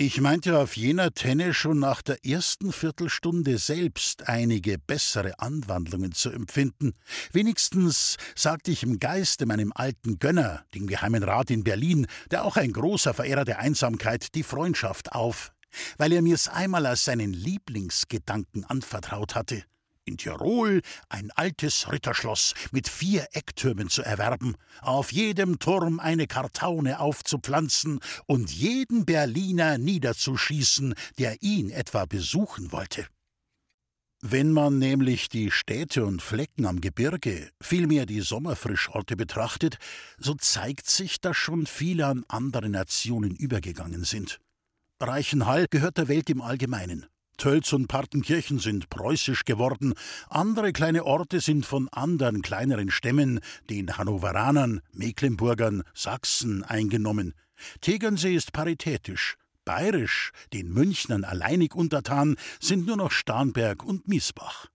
Ich 0.01 0.21
meinte 0.21 0.57
auf 0.57 0.77
jener 0.77 1.13
Tenne 1.13 1.53
schon 1.53 1.81
nach 1.81 2.03
der 2.03 2.25
ersten 2.25 2.71
Viertelstunde 2.71 3.59
selbst 3.59 4.29
einige 4.29 4.79
bessere 4.79 5.41
Anwandlungen 5.41 6.13
zu 6.13 6.31
empfinden. 6.31 6.93
Wenigstens 7.33 8.17
sagte 8.37 8.71
ich 8.71 8.85
im 8.85 9.01
Geiste 9.01 9.45
meinem 9.45 9.73
alten 9.75 10.21
Gönner, 10.21 10.65
dem 10.73 10.87
Geheimen 10.87 11.25
Rat 11.25 11.51
in 11.51 11.65
Berlin, 11.65 12.07
der 12.31 12.45
auch 12.45 12.57
ein 12.57 12.73
großer 12.73 13.13
Verehrer 13.13 13.45
der 13.45 13.59
Einsamkeit, 13.59 14.37
die 14.37 14.45
Freundschaft 14.45 15.11
auf, 15.11 15.51
weil 15.97 16.13
er 16.13 16.23
mir's 16.23 16.47
einmal 16.47 16.87
als 16.87 17.05
seinen 17.05 17.33
Lieblingsgedanken 17.33 18.65
anvertraut 18.67 19.35
hatte 19.35 19.65
in 20.09 20.17
Tirol 20.17 20.83
ein 21.09 21.31
altes 21.33 21.93
Ritterschloss 21.93 22.55
mit 22.73 22.89
vier 22.89 23.29
Ecktürmen 23.33 23.89
zu 23.89 24.03
erwerben, 24.03 24.57
auf 24.81 25.13
jedem 25.13 25.59
Turm 25.59 26.01
eine 26.01 26.27
Kartaune 26.27 26.99
aufzupflanzen 26.99 28.01
und 28.27 28.51
jeden 28.51 29.05
Berliner 29.05 29.79
niederzuschießen, 29.79 30.95
der 31.19 31.43
ihn 31.43 31.71
etwa 31.71 32.07
besuchen 32.07 32.73
wollte. 32.73 33.07
Wenn 34.21 34.51
man 34.51 34.79
nämlich 34.79 35.29
die 35.29 35.53
Städte 35.53 36.05
und 36.05 36.23
Flecken 36.23 36.67
am 36.67 36.81
Gebirge, 36.81 37.53
vielmehr 37.61 38.05
die 38.05 38.21
Sommerfrischorte 38.21 39.15
betrachtet, 39.15 39.79
so 40.19 40.35
zeigt 40.35 40.91
sich, 40.91 41.21
dass 41.21 41.37
schon 41.37 41.67
viele 41.67 42.07
an 42.07 42.25
andere 42.27 42.69
Nationen 42.69 43.37
übergegangen 43.37 44.03
sind. 44.03 44.41
Reichenhall 44.99 45.67
gehört 45.71 45.99
der 45.99 46.09
Welt 46.09 46.29
im 46.31 46.43
Allgemeinen. 46.43 47.07
Tölz 47.39 47.73
und 47.73 47.87
Partenkirchen 47.87 48.59
sind 48.59 48.91
preußisch 48.91 49.45
geworden, 49.45 49.95
andere 50.29 50.73
kleine 50.73 51.05
Orte 51.05 51.41
sind 51.41 51.65
von 51.65 51.89
anderen 51.89 52.43
kleineren 52.43 52.91
Stämmen, 52.91 53.41
den 53.71 53.97
Hannoveranern, 53.97 54.81
Mecklenburgern, 54.93 55.85
Sachsen 55.95 56.65
eingenommen. 56.65 57.35
Tegernsee 57.81 58.35
ist 58.35 58.53
paritätisch. 58.53 59.37
Bayerisch, 59.65 60.33
den 60.53 60.73
Münchnern 60.73 61.25
alleinig 61.25 61.75
untertan, 61.75 62.37
sind 62.61 62.87
nur 62.87 62.97
noch 62.97 63.11
Starnberg 63.11 63.85
und 63.85 64.09
Miesbach. 64.09 64.67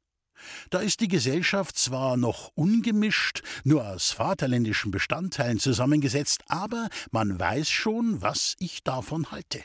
Da 0.69 0.79
ist 0.79 0.99
die 0.99 1.07
Gesellschaft 1.07 1.77
zwar 1.77 2.17
noch 2.17 2.51
ungemischt, 2.55 3.43
nur 3.63 3.87
aus 3.87 4.11
vaterländischen 4.11 4.91
Bestandteilen 4.91 5.59
zusammengesetzt, 5.59 6.43
aber 6.47 6.89
man 7.11 7.39
weiß 7.39 7.69
schon, 7.69 8.21
was 8.21 8.55
ich 8.59 8.83
davon 8.83 9.31
halte. 9.31 9.63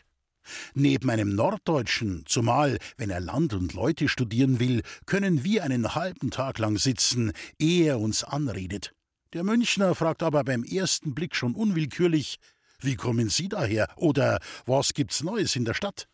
Neben 0.74 1.10
einem 1.10 1.34
Norddeutschen, 1.34 2.24
zumal 2.26 2.78
wenn 2.96 3.10
er 3.10 3.20
Land 3.20 3.54
und 3.54 3.74
Leute 3.74 4.08
studieren 4.08 4.60
will, 4.60 4.82
können 5.06 5.44
wir 5.44 5.64
einen 5.64 5.94
halben 5.94 6.30
Tag 6.30 6.58
lang 6.58 6.78
sitzen, 6.78 7.32
ehe 7.58 7.86
er 7.86 8.00
uns 8.00 8.24
anredet. 8.24 8.92
Der 9.34 9.44
Münchner 9.44 9.94
fragt 9.94 10.22
aber 10.22 10.42
beim 10.44 10.64
ersten 10.64 11.14
Blick 11.14 11.36
schon 11.36 11.54
unwillkürlich 11.54 12.38
Wie 12.80 12.96
kommen 12.96 13.28
Sie 13.28 13.48
daher? 13.48 13.88
oder 13.96 14.40
Was 14.64 14.94
gibt's 14.94 15.22
Neues 15.22 15.54
in 15.56 15.64
der 15.64 15.74
Stadt? 15.74 16.08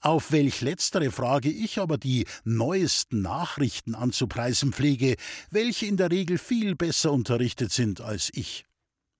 Auf 0.00 0.32
welch 0.32 0.60
letztere 0.60 1.10
Frage 1.10 1.50
ich 1.50 1.78
aber 1.78 1.98
die 1.98 2.26
neuesten 2.44 3.22
Nachrichten 3.22 3.94
anzupreisen 3.94 4.72
pflege, 4.72 5.16
welche 5.50 5.86
in 5.86 5.96
der 5.96 6.10
Regel 6.10 6.38
viel 6.38 6.74
besser 6.74 7.12
unterrichtet 7.12 7.72
sind 7.72 8.00
als 8.00 8.30
ich. 8.32 8.64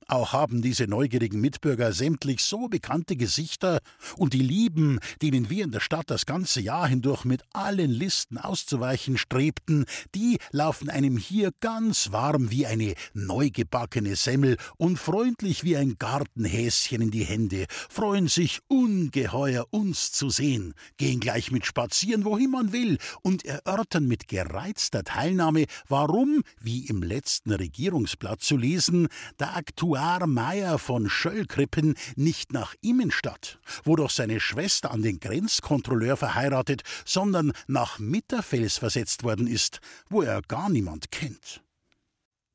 Auch 0.07 0.33
haben 0.33 0.61
diese 0.61 0.87
neugierigen 0.87 1.41
Mitbürger 1.41 1.93
sämtlich 1.93 2.43
so 2.43 2.69
bekannte 2.69 3.17
Gesichter, 3.17 3.81
und 4.17 4.35
die 4.35 4.43
Lieben, 4.43 4.99
denen 5.23 5.51
wir 5.51 5.65
in 5.65 5.71
der 5.71 5.81
Stadt 5.81 6.11
das 6.11 6.27
ganze 6.27 6.61
Jahr 6.61 6.89
hindurch 6.89 7.25
mit 7.25 7.43
allen 7.53 7.91
Listen 7.91 8.39
auszuweichen 8.39 9.17
strebten, 9.17 9.87
die 10.15 10.39
laufen 10.51 10.91
einem 10.91 11.17
hier 11.17 11.51
ganz 11.61 12.13
warm 12.13 12.51
wie 12.51 12.67
eine 12.67 12.95
neugebackene 13.15 14.15
Semmel 14.17 14.57
und 14.77 14.99
freundlich 14.99 15.65
wie 15.65 15.77
ein 15.77 15.97
Gartenhäschen 15.99 17.01
in 17.01 17.11
die 17.11 17.25
Hände, 17.25 17.67
freuen 17.89 18.29
sich 18.29 18.61
ungeheuer 18.69 19.67
uns 19.71 20.13
zu 20.13 20.29
sehen, 20.29 20.75
gehen 20.97 21.21
gleich 21.21 21.51
mit 21.51 21.65
spazieren, 21.65 22.25
wohin 22.25 22.51
man 22.51 22.73
will, 22.73 22.99
und 23.23 23.45
erörtern 23.45 24.07
mit 24.07 24.29
gereizter 24.29 25.03
Teilnahme, 25.03 25.65
warum, 25.89 26.43
wie 26.61 26.87
im 26.87 27.03
letzten 27.03 27.53
Regierungsblatt 27.53 28.43
zu 28.43 28.57
lesen, 28.57 29.09
der 29.39 29.57
Aktuar 29.57 29.94
Eduard 29.95 30.27
Meyer 30.27 30.81
von 30.81 31.09
Schöllkrippen 31.09 31.95
nicht 32.17 32.53
nach 32.53 32.75
Immenstadt, 32.81 33.61
wo 33.85 33.95
doch 33.95 34.11
seine 34.11 34.41
Schwester 34.41 34.91
an 34.91 35.03
den 35.03 35.21
Grenzkontrolleur 35.21 36.17
verheiratet, 36.17 36.83
sondern 37.05 37.53
nach 37.69 38.01
Mitterfels 38.01 38.77
versetzt 38.77 39.23
worden 39.23 39.47
ist, 39.47 39.79
wo 40.09 40.23
er 40.23 40.43
gar 40.43 40.69
niemand 40.69 41.13
kennt. 41.13 41.63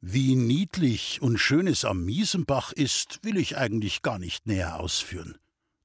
Wie 0.01 0.35
niedlich 0.35 1.21
und 1.21 1.37
schön 1.37 1.67
es 1.67 1.85
am 1.85 2.03
Miesenbach 2.03 2.73
ist, 2.73 3.19
will 3.23 3.37
ich 3.37 3.55
eigentlich 3.55 4.01
gar 4.01 4.19
nicht 4.19 4.45
näher 4.45 4.77
ausführen. 4.77 5.37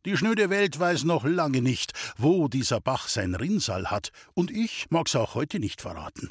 Die 0.06 0.16
schnöde 0.16 0.50
Welt 0.50 0.80
weiß 0.80 1.04
noch 1.04 1.22
lange 1.22 1.62
nicht, 1.62 1.92
wo 2.18 2.48
dieser 2.48 2.80
Bach 2.80 3.06
sein 3.06 3.36
Rinnsal 3.36 3.92
hat, 3.92 4.10
und 4.34 4.50
ich 4.50 4.86
mag's 4.90 5.14
auch 5.14 5.36
heute 5.36 5.60
nicht 5.60 5.80
verraten. 5.80 6.30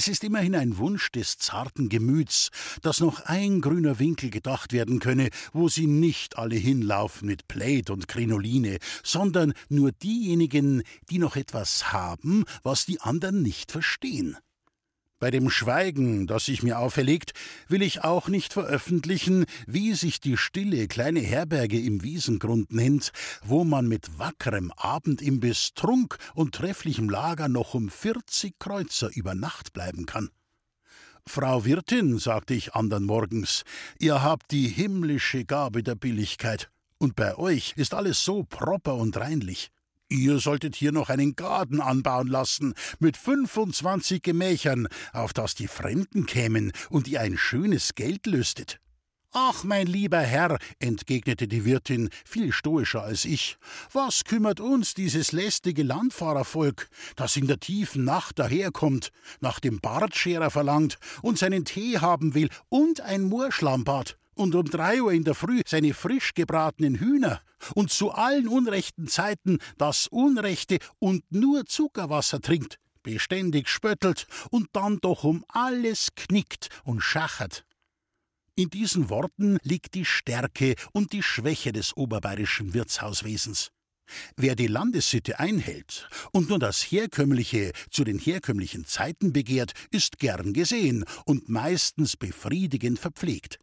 Es 0.00 0.08
ist 0.08 0.24
immerhin 0.24 0.54
ein 0.54 0.78
Wunsch 0.78 1.12
des 1.12 1.36
zarten 1.36 1.90
Gemüts, 1.90 2.48
dass 2.80 3.00
noch 3.00 3.20
ein 3.26 3.60
grüner 3.60 3.98
Winkel 3.98 4.30
gedacht 4.30 4.72
werden 4.72 4.98
könne, 4.98 5.28
wo 5.52 5.68
sie 5.68 5.86
nicht 5.86 6.38
alle 6.38 6.56
hinlaufen 6.56 7.28
mit 7.28 7.48
Plaid 7.48 7.90
und 7.90 8.08
Krinoline, 8.08 8.78
sondern 9.02 9.52
nur 9.68 9.92
diejenigen, 9.92 10.84
die 11.10 11.18
noch 11.18 11.36
etwas 11.36 11.92
haben, 11.92 12.46
was 12.62 12.86
die 12.86 12.98
anderen 13.02 13.42
nicht 13.42 13.72
verstehen. 13.72 14.38
Bei 15.20 15.30
dem 15.30 15.50
Schweigen, 15.50 16.26
das 16.26 16.46
sich 16.46 16.62
mir 16.62 16.78
auferlegt, 16.78 17.34
will 17.68 17.82
ich 17.82 18.02
auch 18.02 18.28
nicht 18.28 18.54
veröffentlichen, 18.54 19.44
wie 19.66 19.92
sich 19.92 20.18
die 20.18 20.38
stille 20.38 20.88
kleine 20.88 21.20
Herberge 21.20 21.78
im 21.78 22.02
Wiesengrund 22.02 22.72
nennt, 22.72 23.12
wo 23.44 23.62
man 23.62 23.86
mit 23.86 24.18
wackerem 24.18 24.72
Abendimbiss, 24.72 25.72
Trunk 25.74 26.16
und 26.34 26.54
trefflichem 26.54 27.10
Lager 27.10 27.48
noch 27.48 27.74
um 27.74 27.90
vierzig 27.90 28.58
Kreuzer 28.58 29.10
über 29.14 29.34
Nacht 29.34 29.74
bleiben 29.74 30.06
kann. 30.06 30.30
Frau 31.26 31.66
Wirtin, 31.66 32.18
sagte 32.18 32.54
ich 32.54 32.74
andern 32.74 33.04
Morgens, 33.04 33.64
ihr 33.98 34.22
habt 34.22 34.50
die 34.50 34.68
himmlische 34.68 35.44
Gabe 35.44 35.82
der 35.82 35.96
Billigkeit, 35.96 36.70
und 36.96 37.14
bei 37.14 37.36
euch 37.36 37.74
ist 37.76 37.92
alles 37.92 38.24
so 38.24 38.44
proper 38.44 38.94
und 38.94 39.18
reinlich. 39.18 39.70
Ihr 40.12 40.40
solltet 40.40 40.74
hier 40.74 40.90
noch 40.90 41.08
einen 41.08 41.36
Garten 41.36 41.80
anbauen 41.80 42.26
lassen, 42.26 42.74
mit 42.98 43.16
25 43.16 44.22
Gemächern, 44.22 44.88
auf 45.12 45.32
das 45.32 45.54
die 45.54 45.68
Fremden 45.68 46.26
kämen 46.26 46.72
und 46.88 47.06
ihr 47.06 47.20
ein 47.20 47.38
schönes 47.38 47.94
Geld 47.94 48.26
lüstet. 48.26 48.80
Ach, 49.32 49.62
mein 49.62 49.86
lieber 49.86 50.18
Herr, 50.18 50.58
entgegnete 50.80 51.46
die 51.46 51.64
Wirtin, 51.64 52.10
viel 52.24 52.52
stoischer 52.52 53.04
als 53.04 53.24
ich, 53.24 53.56
was 53.92 54.24
kümmert 54.24 54.58
uns 54.58 54.94
dieses 54.94 55.30
lästige 55.30 55.84
Landfahrervolk, 55.84 56.88
das 57.14 57.36
in 57.36 57.46
der 57.46 57.60
tiefen 57.60 58.02
Nacht 58.02 58.40
daherkommt, 58.40 59.12
nach 59.40 59.60
dem 59.60 59.78
Bartscherer 59.78 60.50
verlangt 60.50 60.98
und 61.22 61.38
seinen 61.38 61.64
Tee 61.64 61.98
haben 61.98 62.34
will 62.34 62.48
und 62.68 63.00
ein 63.00 63.22
Moorschlammbad? 63.22 64.19
Und 64.40 64.54
um 64.54 64.64
drei 64.64 65.02
Uhr 65.02 65.12
in 65.12 65.22
der 65.22 65.34
Früh 65.34 65.60
seine 65.66 65.92
frisch 65.92 66.32
gebratenen 66.34 66.98
Hühner 66.98 67.42
und 67.74 67.90
zu 67.90 68.10
allen 68.10 68.48
unrechten 68.48 69.06
Zeiten 69.06 69.58
das 69.76 70.06
Unrechte 70.06 70.78
und 70.98 71.22
nur 71.30 71.66
Zuckerwasser 71.66 72.40
trinkt, 72.40 72.78
beständig 73.02 73.68
spöttelt 73.68 74.26
und 74.50 74.68
dann 74.72 74.98
doch 74.98 75.24
um 75.24 75.44
alles 75.48 76.08
knickt 76.16 76.70
und 76.84 77.02
schachert. 77.02 77.66
In 78.56 78.70
diesen 78.70 79.10
Worten 79.10 79.58
liegt 79.62 79.94
die 79.94 80.06
Stärke 80.06 80.74
und 80.92 81.12
die 81.12 81.22
Schwäche 81.22 81.72
des 81.72 81.94
oberbayerischen 81.94 82.72
Wirtshauswesens. 82.72 83.70
Wer 84.36 84.56
die 84.56 84.66
Landessitte 84.66 85.38
einhält 85.38 86.08
und 86.32 86.48
nur 86.48 86.58
das 86.58 86.82
Herkömmliche 86.82 87.72
zu 87.90 88.04
den 88.04 88.18
herkömmlichen 88.18 88.86
Zeiten 88.86 89.34
begehrt, 89.34 89.72
ist 89.90 90.18
gern 90.18 90.54
gesehen 90.54 91.04
und 91.26 91.50
meistens 91.50 92.16
befriedigend 92.16 92.98
verpflegt. 92.98 93.58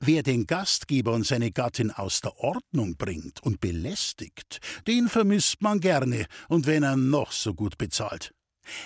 Wer 0.00 0.22
den 0.22 0.46
Gastgeber 0.46 1.12
und 1.12 1.26
seine 1.26 1.50
Gattin 1.50 1.90
aus 1.90 2.20
der 2.20 2.36
Ordnung 2.38 2.96
bringt 2.96 3.42
und 3.42 3.60
belästigt, 3.60 4.60
den 4.86 5.08
vermisst 5.08 5.62
man 5.62 5.80
gerne, 5.80 6.26
und 6.48 6.66
wenn 6.66 6.82
er 6.82 6.96
noch 6.96 7.32
so 7.32 7.54
gut 7.54 7.78
bezahlt. 7.78 8.35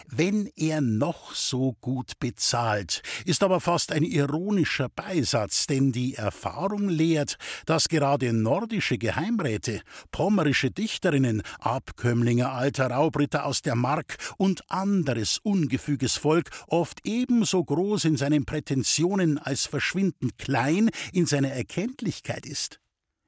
Wenn 0.08 0.50
er 0.56 0.80
noch 0.80 1.34
so 1.34 1.76
gut 1.80 2.12
bezahlt, 2.20 3.02
ist 3.24 3.42
aber 3.42 3.60
fast 3.60 3.92
ein 3.92 4.02
ironischer 4.02 4.88
Beisatz, 4.88 5.66
denn 5.66 5.92
die 5.92 6.14
Erfahrung 6.14 6.88
lehrt, 6.88 7.36
dass 7.66 7.88
gerade 7.88 8.32
nordische 8.32 8.98
Geheimräte, 8.98 9.82
pommerische 10.10 10.70
Dichterinnen, 10.70 11.42
Abkömmlinge 11.58 12.50
alter 12.50 12.90
Raubritter 12.90 13.46
aus 13.46 13.62
der 13.62 13.74
Mark 13.74 14.16
und 14.36 14.70
anderes 14.70 15.38
ungefüges 15.42 16.16
Volk 16.16 16.50
oft 16.66 17.00
ebenso 17.04 17.64
groß 17.64 18.04
in 18.04 18.16
seinen 18.16 18.44
Prätensionen 18.44 19.38
als 19.38 19.66
verschwindend 19.66 20.38
klein 20.38 20.90
in 21.12 21.26
seiner 21.26 21.50
Erkenntlichkeit 21.50 22.46
ist. 22.46 22.80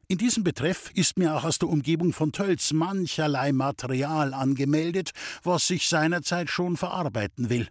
In 0.09 0.19
diesem 0.19 0.45
Betreff 0.45 0.91
ist 0.95 1.17
mir 1.17 1.35
auch 1.35 1.45
aus 1.45 1.59
der 1.59 1.69
Umgebung 1.69 2.13
von 2.13 2.33
Tölz 2.33 2.73
mancherlei 2.73 3.53
Material 3.53 4.35
angemeldet, 4.35 5.13
was 5.43 5.67
sich 5.67 5.89
seinerzeit 5.89 6.51
schon 6.51 6.77
verarbeiten 6.77 7.49
will. 7.49 7.69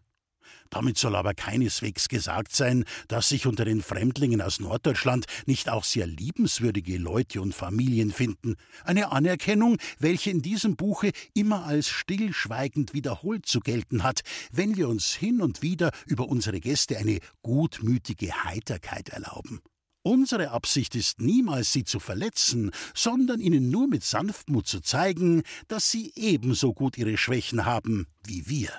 Damit 0.71 0.97
soll 0.97 1.17
aber 1.17 1.33
keineswegs 1.33 2.07
gesagt 2.07 2.55
sein, 2.55 2.85
dass 3.09 3.29
sich 3.29 3.45
unter 3.45 3.65
den 3.65 3.81
Fremdlingen 3.81 4.41
aus 4.41 4.61
Norddeutschland 4.61 5.25
nicht 5.45 5.69
auch 5.69 5.83
sehr 5.83 6.07
liebenswürdige 6.07 6.97
Leute 6.97 7.41
und 7.41 7.53
Familien 7.53 8.11
finden. 8.11 8.55
Eine 8.85 9.11
Anerkennung, 9.11 9.77
welche 9.99 10.31
in 10.31 10.41
diesem 10.41 10.77
Buche 10.77 11.11
immer 11.33 11.65
als 11.65 11.89
stillschweigend 11.89 12.93
wiederholt 12.93 13.45
zu 13.45 13.59
gelten 13.59 14.03
hat, 14.03 14.21
wenn 14.51 14.77
wir 14.77 14.87
uns 14.87 15.13
hin 15.13 15.41
und 15.41 15.61
wieder 15.61 15.91
über 16.05 16.29
unsere 16.29 16.61
Gäste 16.61 16.97
eine 16.97 17.19
gutmütige 17.41 18.45
Heiterkeit 18.45 19.09
erlauben. 19.09 19.59
Unsere 20.03 20.49
Absicht 20.49 20.95
ist 20.95 21.21
niemals, 21.21 21.71
sie 21.71 21.83
zu 21.83 21.99
verletzen, 21.99 22.71
sondern 22.95 23.39
ihnen 23.39 23.69
nur 23.69 23.87
mit 23.87 24.03
Sanftmut 24.03 24.67
zu 24.67 24.81
zeigen, 24.81 25.43
dass 25.67 25.91
sie 25.91 26.11
ebenso 26.15 26.73
gut 26.73 26.97
ihre 26.97 27.17
Schwächen 27.17 27.65
haben 27.65 28.07
wie 28.25 28.47
wir. 28.47 28.71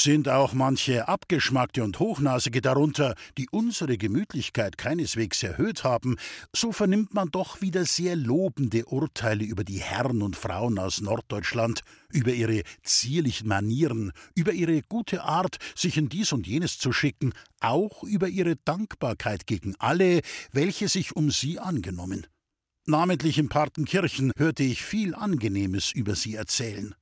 Sind 0.00 0.28
auch 0.28 0.52
manche 0.52 1.08
Abgeschmackte 1.08 1.82
und 1.82 1.98
Hochnasige 1.98 2.60
darunter, 2.60 3.16
die 3.36 3.48
unsere 3.50 3.98
Gemütlichkeit 3.98 4.78
keineswegs 4.78 5.42
erhöht 5.42 5.82
haben, 5.82 6.14
so 6.54 6.70
vernimmt 6.70 7.14
man 7.14 7.32
doch 7.32 7.62
wieder 7.62 7.84
sehr 7.84 8.14
lobende 8.14 8.84
Urteile 8.84 9.42
über 9.42 9.64
die 9.64 9.80
Herren 9.80 10.22
und 10.22 10.36
Frauen 10.36 10.78
aus 10.78 11.00
Norddeutschland, 11.00 11.80
über 12.12 12.32
ihre 12.32 12.62
zierlichen 12.84 13.48
Manieren, 13.48 14.12
über 14.36 14.52
ihre 14.52 14.82
gute 14.82 15.24
Art, 15.24 15.56
sich 15.74 15.96
in 15.96 16.08
dies 16.08 16.32
und 16.32 16.46
jenes 16.46 16.78
zu 16.78 16.92
schicken, 16.92 17.32
auch 17.58 18.04
über 18.04 18.28
ihre 18.28 18.54
Dankbarkeit 18.54 19.48
gegen 19.48 19.74
alle, 19.80 20.20
welche 20.52 20.86
sich 20.86 21.16
um 21.16 21.32
sie 21.32 21.58
angenommen. 21.58 22.28
Namentlich 22.86 23.36
in 23.36 23.48
Partenkirchen 23.48 24.30
hörte 24.36 24.62
ich 24.62 24.80
viel 24.84 25.16
Angenehmes 25.16 25.90
über 25.90 26.14
sie 26.14 26.36
erzählen. 26.36 26.94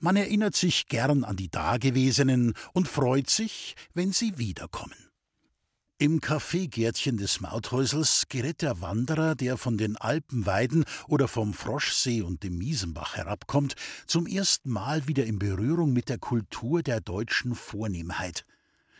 Man 0.00 0.16
erinnert 0.16 0.56
sich 0.56 0.86
gern 0.86 1.24
an 1.24 1.36
die 1.36 1.50
Dagewesenen 1.50 2.54
und 2.72 2.88
freut 2.88 3.30
sich, 3.30 3.74
wenn 3.94 4.12
sie 4.12 4.38
wiederkommen. 4.38 5.08
Im 6.00 6.20
Kaffeegärtchen 6.20 7.16
des 7.16 7.40
Mauthäusels 7.40 8.26
gerät 8.28 8.62
der 8.62 8.80
Wanderer, 8.80 9.34
der 9.34 9.56
von 9.56 9.76
den 9.76 9.96
Alpenweiden 9.96 10.84
oder 11.08 11.26
vom 11.26 11.52
Froschsee 11.52 12.22
und 12.22 12.44
dem 12.44 12.56
Miesenbach 12.56 13.16
herabkommt, 13.16 13.74
zum 14.06 14.28
ersten 14.28 14.70
Mal 14.70 15.08
wieder 15.08 15.24
in 15.24 15.40
Berührung 15.40 15.92
mit 15.92 16.08
der 16.08 16.18
Kultur 16.18 16.84
der 16.84 17.00
deutschen 17.00 17.56
Vornehmheit. 17.56 18.44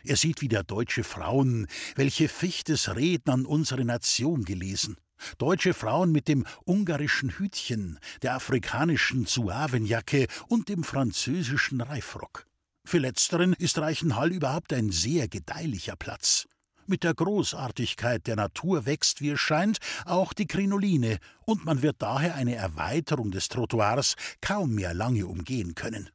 Er 0.03 0.17
sieht 0.17 0.41
wieder 0.41 0.63
deutsche 0.63 1.05
Frauen, 1.05 1.67
welche 1.95 2.27
Fichtes 2.27 2.93
Reden 2.93 3.29
an 3.29 3.45
unsere 3.45 3.85
Nation 3.85 4.43
gelesen. 4.43 4.97
Deutsche 5.37 5.73
Frauen 5.73 6.11
mit 6.11 6.27
dem 6.27 6.45
ungarischen 6.65 7.29
Hütchen, 7.29 7.99
der 8.21 8.35
afrikanischen 8.35 9.25
Zuavenjacke 9.25 10.27
und 10.47 10.69
dem 10.69 10.83
französischen 10.83 11.81
Reifrock. 11.81 12.45
Für 12.85 12.97
letzteren 12.97 13.53
ist 13.53 13.77
Reichenhall 13.77 14.31
überhaupt 14.31 14.73
ein 14.73 14.91
sehr 14.91 15.27
gedeihlicher 15.27 15.95
Platz. 15.95 16.47
Mit 16.87 17.03
der 17.03 17.13
Großartigkeit 17.13 18.25
der 18.25 18.35
Natur 18.35 18.87
wächst, 18.87 19.21
wie 19.21 19.29
es 19.29 19.39
scheint, 19.39 19.77
auch 20.05 20.33
die 20.33 20.47
Krinoline, 20.47 21.19
und 21.45 21.63
man 21.63 21.83
wird 21.83 21.97
daher 22.01 22.33
eine 22.33 22.55
Erweiterung 22.55 23.29
des 23.29 23.47
Trottoirs 23.47 24.15
kaum 24.41 24.73
mehr 24.73 24.95
lange 24.95 25.27
umgehen 25.27 25.75
können. 25.75 26.09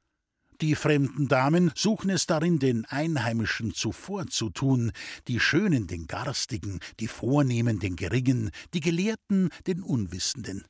Die 0.60 0.74
fremden 0.76 1.26
Damen 1.28 1.72
suchen 1.74 2.10
es 2.10 2.26
darin, 2.26 2.58
den 2.58 2.84
Einheimischen 2.84 3.74
zuvorzutun, 3.74 4.92
die 5.26 5.40
Schönen 5.40 5.86
den 5.86 6.06
Garstigen, 6.06 6.80
die 7.00 7.08
Vornehmen 7.08 7.80
den 7.80 7.96
Geringen, 7.96 8.50
die 8.72 8.80
Gelehrten 8.80 9.50
den 9.66 9.82
Unwissenden. 9.82 10.64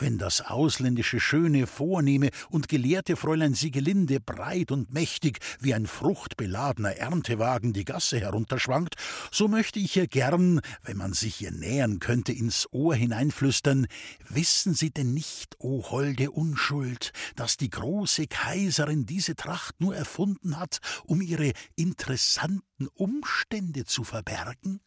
Wenn 0.00 0.16
das 0.16 0.40
ausländische 0.40 1.20
schöne, 1.20 1.66
vornehme 1.66 2.30
und 2.48 2.70
gelehrte 2.70 3.16
Fräulein 3.16 3.52
Siegelinde 3.52 4.18
breit 4.18 4.70
und 4.70 4.94
mächtig 4.94 5.40
wie 5.60 5.74
ein 5.74 5.86
fruchtbeladener 5.86 6.96
Erntewagen 6.96 7.74
die 7.74 7.84
Gasse 7.84 8.18
herunterschwankt, 8.18 8.94
so 9.30 9.46
möchte 9.46 9.78
ich 9.78 9.98
ihr 9.98 10.06
gern, 10.06 10.62
wenn 10.84 10.96
man 10.96 11.12
sich 11.12 11.42
ihr 11.42 11.50
nähern 11.50 11.98
könnte, 11.98 12.32
ins 12.32 12.66
Ohr 12.72 12.94
hineinflüstern, 12.94 13.88
wissen 14.26 14.72
Sie 14.72 14.90
denn 14.90 15.12
nicht, 15.12 15.56
o 15.58 15.84
holde 15.90 16.30
Unschuld, 16.30 17.12
dass 17.36 17.58
die 17.58 17.68
große 17.68 18.26
Kaiserin 18.26 19.04
diese 19.04 19.36
Tracht 19.36 19.82
nur 19.82 19.94
erfunden 19.94 20.58
hat, 20.58 20.78
um 21.04 21.20
ihre 21.20 21.52
interessanten 21.76 22.88
Umstände 22.94 23.84
zu 23.84 24.04
verbergen? 24.04 24.80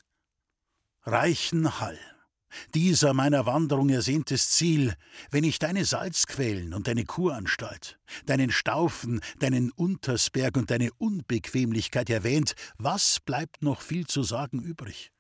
Reichen 1.04 1.80
Hall 1.80 2.00
dieser 2.74 3.14
meiner 3.14 3.46
Wanderung 3.46 3.90
ersehntes 3.90 4.52
Ziel, 4.52 4.94
wenn 5.32 5.44
ich 5.44 5.60
deine 5.60 5.86
Salzquellen 5.86 6.74
und 6.74 6.88
deine 6.88 7.06
Kuranstalt, 7.06 8.00
deinen 8.26 8.52
Staufen, 8.52 9.22
deinen 9.40 9.72
Untersberg 9.72 10.58
und 10.58 10.72
deine 10.72 10.92
Unbequemlichkeit 10.98 12.10
erwähnt, 12.10 12.56
was 12.78 13.20
bleibt 13.20 13.62
noch 13.62 13.82
viel 13.82 14.08
zu 14.08 14.24
sagen 14.24 14.62
übrig? 14.62 15.12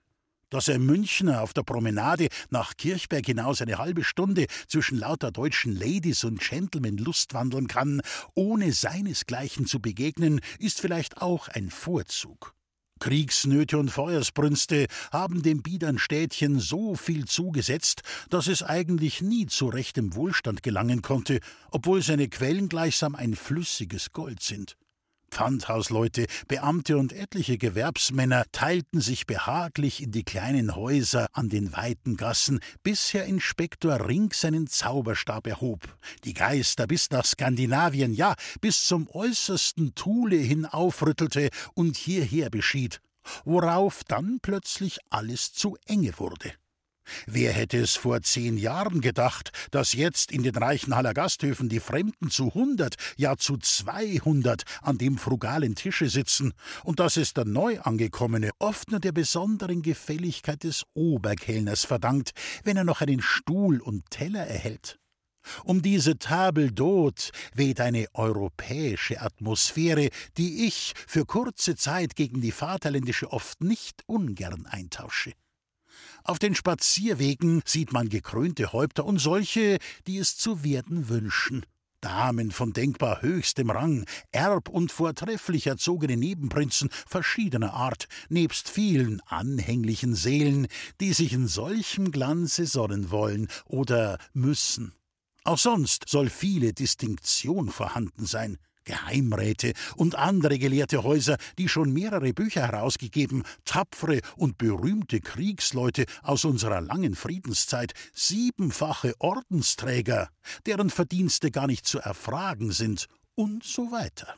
Dass 0.49 0.69
ein 0.69 0.85
Münchner 0.85 1.41
auf 1.41 1.53
der 1.53 1.63
Promenade 1.63 2.27
nach 2.51 2.77
Kirchberg 2.77 3.25
hinaus 3.25 3.61
eine 3.61 3.79
halbe 3.79 4.03
Stunde 4.03 4.45
zwischen 4.67 4.99
lauter 4.99 5.31
deutschen 5.31 5.75
Ladies 5.75 6.23
und 6.23 6.39
Gentlemen 6.39 6.97
lustwandeln 6.97 7.67
kann, 7.67 8.01
ohne 8.35 8.71
seinesgleichen 8.71 9.65
zu 9.65 9.79
begegnen, 9.79 10.41
ist 10.59 10.79
vielleicht 10.79 11.23
auch 11.23 11.47
ein 11.47 11.71
Vorzug. 11.71 12.53
Kriegsnöte 13.03 13.77
und 13.77 13.91
Feuersbrünste 13.91 14.87
haben 15.11 15.43
dem 15.43 15.61
biedern 15.61 15.97
Städtchen 15.99 16.61
so 16.61 16.95
viel 16.95 17.25
zugesetzt, 17.25 18.01
dass 18.29 18.47
es 18.47 18.63
eigentlich 18.63 19.21
nie 19.21 19.45
zu 19.45 19.67
rechtem 19.67 20.15
Wohlstand 20.15 20.63
gelangen 20.63 21.01
konnte, 21.01 21.41
obwohl 21.69 22.01
seine 22.01 22.29
Quellen 22.29 22.69
gleichsam 22.69 23.15
ein 23.15 23.35
flüssiges 23.35 24.13
Gold 24.13 24.41
sind. 24.41 24.77
Pfandhausleute, 25.33 26.27
Beamte 26.47 26.95
und 26.97 27.11
etliche 27.11 27.57
Gewerbsmänner 27.57 28.43
teilten 28.51 29.01
sich 29.01 29.25
behaglich 29.25 30.03
in 30.03 30.11
die 30.11 30.23
kleinen 30.23 30.75
Häuser 30.75 31.27
an 31.33 31.49
den 31.49 31.73
weiten 31.73 32.17
Gassen, 32.17 32.59
bis 32.83 33.13
Herr 33.13 33.25
Inspektor 33.25 34.07
Rink 34.07 34.35
seinen 34.35 34.67
Zauberstab 34.67 35.47
erhob, 35.47 35.97
die 36.23 36.35
Geister 36.35 36.85
bis 36.85 37.09
nach 37.09 37.25
Skandinavien, 37.25 38.13
ja, 38.13 38.35
bis 38.61 38.85
zum 38.85 39.09
äußersten 39.09 39.95
Thule 39.95 40.35
hin 40.35 40.67
aufrüttelte 40.67 41.49
und 41.73 41.97
hierher 41.97 42.51
beschied, 42.51 43.01
worauf 43.43 44.03
dann 44.03 44.37
plötzlich 44.39 44.99
alles 45.09 45.51
zu 45.51 45.77
enge 45.87 46.19
wurde. 46.19 46.53
Wer 47.25 47.51
hätte 47.51 47.77
es 47.77 47.95
vor 47.95 48.21
zehn 48.21 48.57
Jahren 48.57 49.01
gedacht, 49.01 49.51
dass 49.71 49.93
jetzt 49.93 50.31
in 50.31 50.43
den 50.43 50.55
Reichenhaller 50.55 51.13
Gasthöfen 51.13 51.69
die 51.69 51.79
Fremden 51.79 52.29
zu 52.29 52.53
hundert, 52.53 52.95
ja 53.17 53.37
zu 53.37 53.57
zweihundert 53.57 54.63
an 54.81 54.97
dem 54.97 55.17
frugalen 55.17 55.75
Tische 55.75 56.09
sitzen 56.09 56.53
und 56.83 56.99
dass 56.99 57.17
es 57.17 57.33
der 57.33 57.45
Neuangekommene 57.45 58.51
oft 58.59 58.91
nur 58.91 58.99
der 58.99 59.11
besonderen 59.11 59.81
Gefälligkeit 59.81 60.63
des 60.63 60.83
Oberkellners 60.93 61.85
verdankt, 61.85 62.31
wenn 62.63 62.77
er 62.77 62.83
noch 62.83 63.01
einen 63.01 63.21
Stuhl 63.21 63.81
und 63.81 64.09
Teller 64.09 64.45
erhält? 64.45 64.97
Um 65.65 65.81
diese 65.81 66.17
Table 66.17 66.67
d'Hôte 66.67 67.31
weht 67.53 67.81
eine 67.81 68.07
europäische 68.13 69.21
Atmosphäre, 69.21 70.09
die 70.37 70.65
ich 70.65 70.93
für 71.05 71.25
kurze 71.25 71.75
Zeit 71.75 72.15
gegen 72.15 72.39
die 72.39 72.51
vaterländische 72.51 73.31
oft 73.31 73.61
nicht 73.61 74.03
ungern 74.05 74.65
eintausche. 74.65 75.33
Auf 76.25 76.39
den 76.39 76.55
Spazierwegen 76.55 77.61
sieht 77.65 77.91
man 77.91 78.07
gekrönte 78.07 78.71
Häupter 78.71 79.05
und 79.05 79.19
solche, 79.19 79.77
die 80.07 80.17
es 80.17 80.37
zu 80.37 80.63
werden 80.63 81.09
wünschen. 81.09 81.65
Damen 81.99 82.51
von 82.51 82.73
denkbar 82.73 83.21
höchstem 83.21 83.69
Rang, 83.69 84.05
erb- 84.31 84.69
und 84.69 84.91
vortrefflich 84.91 85.67
erzogene 85.67 86.17
Nebenprinzen 86.17 86.89
verschiedener 87.07 87.73
Art, 87.73 88.07
nebst 88.29 88.69
vielen 88.69 89.21
anhänglichen 89.21 90.13
Seelen, 90.15 90.67
die 90.99 91.13
sich 91.13 91.33
in 91.33 91.47
solchem 91.47 92.11
Glanze 92.11 92.65
sonnen 92.65 93.09
wollen 93.09 93.47
oder 93.65 94.17
müssen. 94.33 94.93
Auch 95.45 95.57
sonst 95.57 96.07
soll 96.07 96.29
viele 96.29 96.73
Distinktion 96.73 97.69
vorhanden 97.69 98.25
sein. 98.25 98.57
Geheimräte 98.83 99.73
und 99.95 100.15
andere 100.15 100.59
gelehrte 100.59 101.03
Häuser, 101.03 101.37
die 101.57 101.69
schon 101.69 101.93
mehrere 101.93 102.33
Bücher 102.33 102.67
herausgegeben, 102.67 103.43
tapfere 103.65 104.21
und 104.35 104.57
berühmte 104.57 105.19
Kriegsleute 105.19 106.05
aus 106.21 106.45
unserer 106.45 106.81
langen 106.81 107.15
Friedenszeit, 107.15 107.93
siebenfache 108.13 109.13
Ordensträger, 109.19 110.29
deren 110.65 110.89
Verdienste 110.89 111.51
gar 111.51 111.67
nicht 111.67 111.85
zu 111.85 111.99
erfragen 111.99 112.71
sind, 112.71 113.07
und 113.35 113.63
so 113.63 113.91
weiter. 113.91 114.35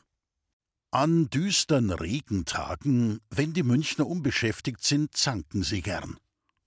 An 0.91 1.29
düstern 1.29 1.89
Regentagen, 1.89 3.19
wenn 3.29 3.53
die 3.53 3.63
Münchner 3.63 4.07
unbeschäftigt 4.07 4.83
sind, 4.83 5.15
zanken 5.15 5.63
sie 5.63 5.81
gern. 5.81 6.17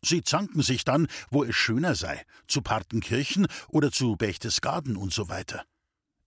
Sie 0.05 0.23
zanken 0.23 0.63
sich 0.63 0.85
dann, 0.85 1.09
wo 1.31 1.45
es 1.45 1.57
schöner 1.57 1.95
sei, 1.95 2.25
zu 2.47 2.63
Partenkirchen 2.63 3.47
oder 3.69 3.91
zu 3.91 4.17
Berchtesgaden 4.17 4.97
und 4.97 5.13
so 5.13 5.29
weiter. 5.29 5.65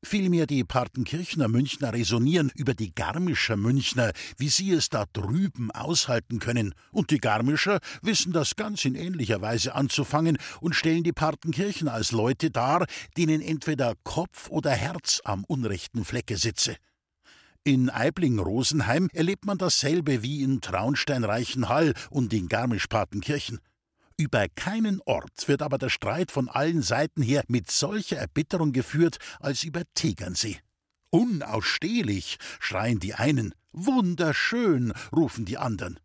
Vielmehr 0.04 0.48
die 0.48 0.64
Partenkirchner 0.64 1.48
Münchner 1.48 1.94
resonieren 1.94 2.52
über 2.56 2.74
die 2.74 2.94
Garmischer 2.94 3.56
Münchner, 3.56 4.12
wie 4.36 4.50
sie 4.50 4.72
es 4.72 4.90
da 4.90 5.06
drüben 5.14 5.70
aushalten 5.70 6.40
können, 6.40 6.74
und 6.92 7.12
die 7.12 7.20
Garmischer 7.20 7.80
wissen 8.02 8.34
das 8.34 8.56
ganz 8.56 8.84
in 8.84 8.96
ähnlicher 8.96 9.42
Weise 9.42 9.76
anzufangen 9.76 10.40
und 10.60 10.74
stellen 10.74 11.04
die 11.04 11.14
Partenkirchen 11.14 11.88
als 11.88 12.12
Leute 12.12 12.50
dar, 12.50 12.88
denen 13.16 13.42
entweder 13.42 13.94
Kopf 14.04 14.50
oder 14.50 14.72
Herz 14.72 15.22
am 15.24 15.44
unrechten 15.44 16.04
Flecke 16.04 16.36
sitze. 16.36 16.78
In 17.64 17.92
Eibling-Rosenheim 17.92 19.08
erlebt 19.14 19.46
man 19.46 19.60
dasselbe 19.60 20.24
wie 20.24 20.42
in 20.42 20.62
Traunstein-Reichenhall 20.62 21.94
und 22.10 22.34
in 22.34 22.48
Garmisch-Partenkirchen. 22.48 23.60
Über 24.22 24.48
keinen 24.50 25.02
Ort 25.08 25.48
wird 25.48 25.64
aber 25.64 25.80
der 25.80 25.90
Streit 25.90 26.32
von 26.32 26.48
allen 26.48 26.84
Seiten 26.84 27.24
her 27.24 27.44
mit 27.48 27.72
solcher 27.72 28.18
Erbitterung 28.18 28.72
geführt 28.72 29.18
als 29.40 29.64
über 29.64 29.82
Tegernsee. 29.96 30.60
Unausstehlich, 31.10 32.38
schreien 32.60 33.00
die 33.00 33.16
einen, 33.16 33.56
wunderschön, 33.72 34.94
rufen 35.12 35.46
die 35.46 35.58
anderen. 35.58 36.00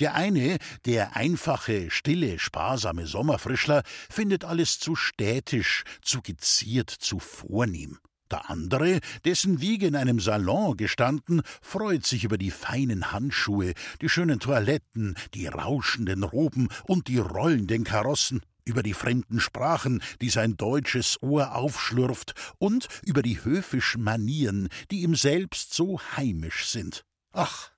Der 0.00 0.16
eine, 0.16 0.58
der 0.84 1.14
einfache, 1.14 1.92
stille, 1.92 2.40
sparsame 2.40 3.06
Sommerfrischler, 3.06 3.84
findet 4.10 4.44
alles 4.44 4.80
zu 4.80 4.96
städtisch, 4.96 5.84
zu 6.02 6.22
geziert, 6.22 6.90
zu 6.90 7.20
vornehm. 7.20 8.00
Der 8.30 8.48
andere, 8.48 9.00
dessen 9.24 9.60
Wiege 9.60 9.86
in 9.86 9.96
einem 9.96 10.20
Salon 10.20 10.76
gestanden, 10.76 11.42
freut 11.60 12.06
sich 12.06 12.22
über 12.22 12.38
die 12.38 12.52
feinen 12.52 13.10
Handschuhe, 13.10 13.74
die 14.00 14.08
schönen 14.08 14.38
Toiletten, 14.38 15.16
die 15.34 15.46
rauschenden 15.46 16.22
Roben 16.22 16.68
und 16.84 17.08
die 17.08 17.18
rollenden 17.18 17.82
Karossen, 17.82 18.40
über 18.64 18.84
die 18.84 18.94
fremden 18.94 19.40
Sprachen, 19.40 20.00
die 20.20 20.30
sein 20.30 20.56
deutsches 20.56 21.20
Ohr 21.22 21.56
aufschlürft, 21.56 22.34
und 22.58 22.86
über 23.02 23.22
die 23.22 23.42
höfischen 23.42 24.04
Manieren, 24.04 24.68
die 24.92 25.02
ihm 25.02 25.16
selbst 25.16 25.74
so 25.74 26.00
heimisch 26.16 26.66
sind. 26.66 27.04
Ach, 27.32 27.70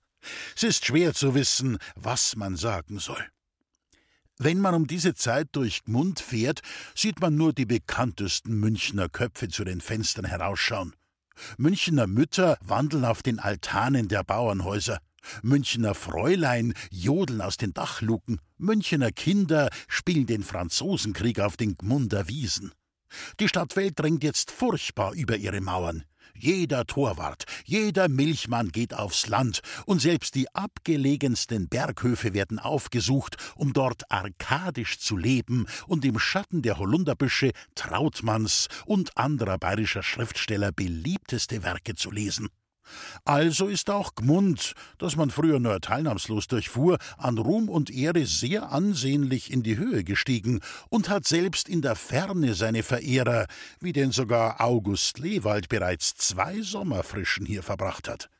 es 0.54 0.62
ist 0.64 0.84
schwer 0.84 1.14
zu 1.14 1.34
wissen, 1.34 1.78
was 1.94 2.36
man 2.36 2.56
sagen 2.56 2.98
soll. 2.98 3.26
Wenn 4.44 4.58
man 4.58 4.74
um 4.74 4.88
diese 4.88 5.14
Zeit 5.14 5.50
durch 5.52 5.84
Gmund 5.84 6.18
fährt, 6.18 6.62
sieht 6.96 7.20
man 7.20 7.36
nur 7.36 7.52
die 7.52 7.64
bekanntesten 7.64 8.58
Münchner 8.58 9.08
Köpfe 9.08 9.48
zu 9.48 9.62
den 9.62 9.80
Fenstern 9.80 10.24
herausschauen. 10.24 10.96
Münchner 11.58 12.08
Mütter 12.08 12.58
wandeln 12.60 13.04
auf 13.04 13.22
den 13.22 13.38
Altanen 13.38 14.08
der 14.08 14.24
Bauernhäuser. 14.24 14.98
Münchner 15.42 15.94
Fräulein 15.94 16.74
jodeln 16.90 17.40
aus 17.40 17.56
den 17.56 17.72
Dachluken. 17.72 18.40
Münchner 18.58 19.12
Kinder 19.12 19.70
spielen 19.86 20.26
den 20.26 20.42
Franzosenkrieg 20.42 21.38
auf 21.38 21.56
den 21.56 21.76
Gmunder 21.76 22.26
Wiesen. 22.26 22.72
Die 23.38 23.46
Stadtwelt 23.46 23.96
drängt 23.96 24.24
jetzt 24.24 24.50
furchtbar 24.50 25.12
über 25.12 25.36
ihre 25.36 25.60
Mauern. 25.60 26.02
Jeder 26.34 26.86
Torwart, 26.86 27.44
jeder 27.64 28.08
Milchmann 28.08 28.70
geht 28.70 28.94
aufs 28.94 29.28
Land, 29.28 29.60
und 29.86 30.00
selbst 30.00 30.34
die 30.34 30.52
abgelegensten 30.54 31.68
Berghöfe 31.68 32.34
werden 32.34 32.58
aufgesucht, 32.58 33.36
um 33.54 33.72
dort 33.72 34.10
arkadisch 34.10 34.98
zu 34.98 35.16
leben 35.16 35.66
und 35.86 36.04
im 36.04 36.18
Schatten 36.18 36.62
der 36.62 36.78
Holunderbüsche 36.78 37.52
Trautmanns 37.74 38.68
und 38.86 39.16
anderer 39.16 39.58
bayerischer 39.58 40.02
Schriftsteller 40.02 40.72
beliebteste 40.72 41.62
Werke 41.62 41.94
zu 41.94 42.10
lesen. 42.10 42.48
Also 43.24 43.68
ist 43.68 43.90
auch 43.90 44.14
Gmund, 44.14 44.74
das 44.98 45.16
man 45.16 45.30
früher 45.30 45.60
nur 45.60 45.80
teilnahmslos 45.80 46.48
durchfuhr, 46.48 46.98
an 47.16 47.38
Ruhm 47.38 47.68
und 47.68 47.90
Ehre 47.90 48.26
sehr 48.26 48.70
ansehnlich 48.72 49.52
in 49.52 49.62
die 49.62 49.76
Höhe 49.76 50.04
gestiegen 50.04 50.60
und 50.88 51.08
hat 51.08 51.26
selbst 51.26 51.68
in 51.68 51.82
der 51.82 51.94
Ferne 51.94 52.54
seine 52.54 52.82
Verehrer, 52.82 53.46
wie 53.80 53.92
denn 53.92 54.12
sogar 54.12 54.60
August 54.60 55.18
Lewald 55.18 55.68
bereits 55.68 56.14
zwei 56.14 56.60
Sommerfrischen 56.62 57.46
hier 57.46 57.62
verbracht 57.62 58.08
hat. 58.08 58.31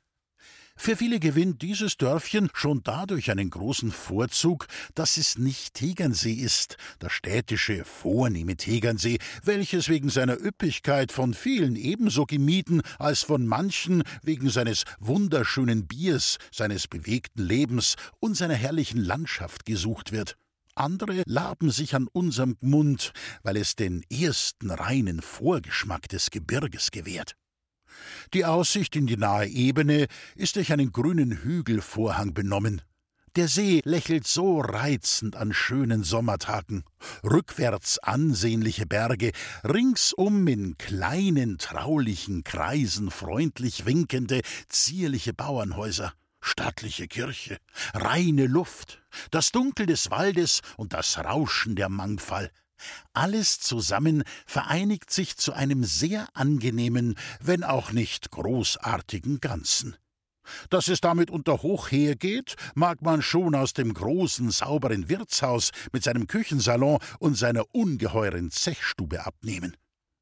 Für 0.77 0.97
viele 0.97 1.21
gewinnt 1.21 1.63
dieses 1.63 1.97
Dörfchen 1.97 2.51
schon 2.55 2.83
dadurch 2.83 3.31
einen 3.31 3.51
großen 3.51 3.93
Vorzug, 3.93 4.67
dass 4.95 5.17
es 5.17 5.39
nicht 5.39 5.75
Tegernsee 5.75 6.33
ist, 6.33 6.77
der 7.01 7.11
städtische, 7.11 7.85
vornehme 7.85 8.57
Tegernsee, 8.57 9.19
welches 9.45 9.89
wegen 9.89 10.09
seiner 10.09 10.41
Üppigkeit 10.43 11.13
von 11.13 11.35
vielen 11.35 11.77
ebenso 11.77 12.25
gemieden 12.25 12.83
als 12.99 13.23
von 13.23 13.47
manchen 13.47 14.03
wegen 14.23 14.51
seines 14.51 14.85
wunderschönen 14.99 15.87
Biers, 15.87 16.39
seines 16.51 16.89
bewegten 16.89 17.43
Lebens 17.47 17.97
und 18.19 18.37
seiner 18.37 18.55
herrlichen 18.55 18.99
Landschaft 19.05 19.67
gesucht 19.67 20.11
wird. 20.11 20.37
Andere 20.75 21.23
laben 21.27 21.71
sich 21.71 21.95
an 21.95 22.09
unserem 22.13 22.57
Gmund, 22.59 23.13
weil 23.43 23.59
es 23.59 23.77
den 23.77 24.03
ersten 24.11 24.71
reinen 24.71 25.21
Vorgeschmack 25.21 26.09
des 26.09 26.31
Gebirges 26.31 26.91
gewährt. 26.91 27.37
Die 28.35 28.45
Aussicht 28.45 28.97
in 28.97 29.07
die 29.07 29.17
nahe 29.17 29.47
Ebene 29.47 30.07
ist 30.35 30.57
durch 30.57 30.73
einen 30.73 30.93
grünen 30.93 31.43
Hügelvorhang 31.43 32.35
benommen. 32.35 32.83
Der 33.35 33.49
See 33.49 33.81
lächelt 33.87 34.27
so 34.27 34.61
reizend 34.61 35.37
an 35.37 35.55
schönen 35.55 36.05
Sommertagen. 36.05 36.85
Rückwärts 37.25 37.99
ansehnliche 37.99 38.85
Berge, 38.85 39.33
ringsum 39.65 40.47
in 40.47 40.77
kleinen, 40.77 41.57
traulichen 41.57 42.45
Kreisen 42.45 43.11
freundlich 43.11 43.87
winkende, 43.87 44.43
zierliche 44.69 45.33
Bauernhäuser, 45.33 46.13
stattliche 46.43 47.09
Kirche, 47.09 47.57
reine 47.95 48.47
Luft, 48.47 49.03
das 49.31 49.51
Dunkel 49.51 49.87
des 49.87 50.11
Waldes 50.11 50.61
und 50.77 50.93
das 50.93 51.17
Rauschen 51.17 51.75
der 51.75 51.89
Mangfall. 51.89 52.51
Alles 53.13 53.61
zusammen 53.61 54.25
vereinigt 54.47 55.11
sich 55.11 55.37
zu 55.37 55.53
einem 55.53 55.85
sehr 55.85 56.29
angenehmen, 56.35 57.17
wenn 57.41 57.65
auch 57.65 57.93
nicht 57.93 58.31
großartigen 58.31 59.41
Ganzen. 59.41 59.97
Dass 60.71 60.89
es 60.89 61.01
damit 61.01 61.31
unter 61.31 61.63
hoch 61.63 61.91
hergeht, 61.91 62.57
mag 62.75 63.03
man 63.03 63.23
schon 63.23 63.55
aus 63.55 63.73
dem 63.73 63.95
großen, 63.95 64.51
sauberen 64.51 65.09
Wirtshaus 65.09 65.71
mit 65.93 66.03
seinem 66.03 66.27
Küchensalon 66.27 66.99
und 67.19 67.37
seiner 67.37 67.65
ungeheuren 67.73 68.51
Zechstube 68.51 69.25
abnehmen. 69.25 69.77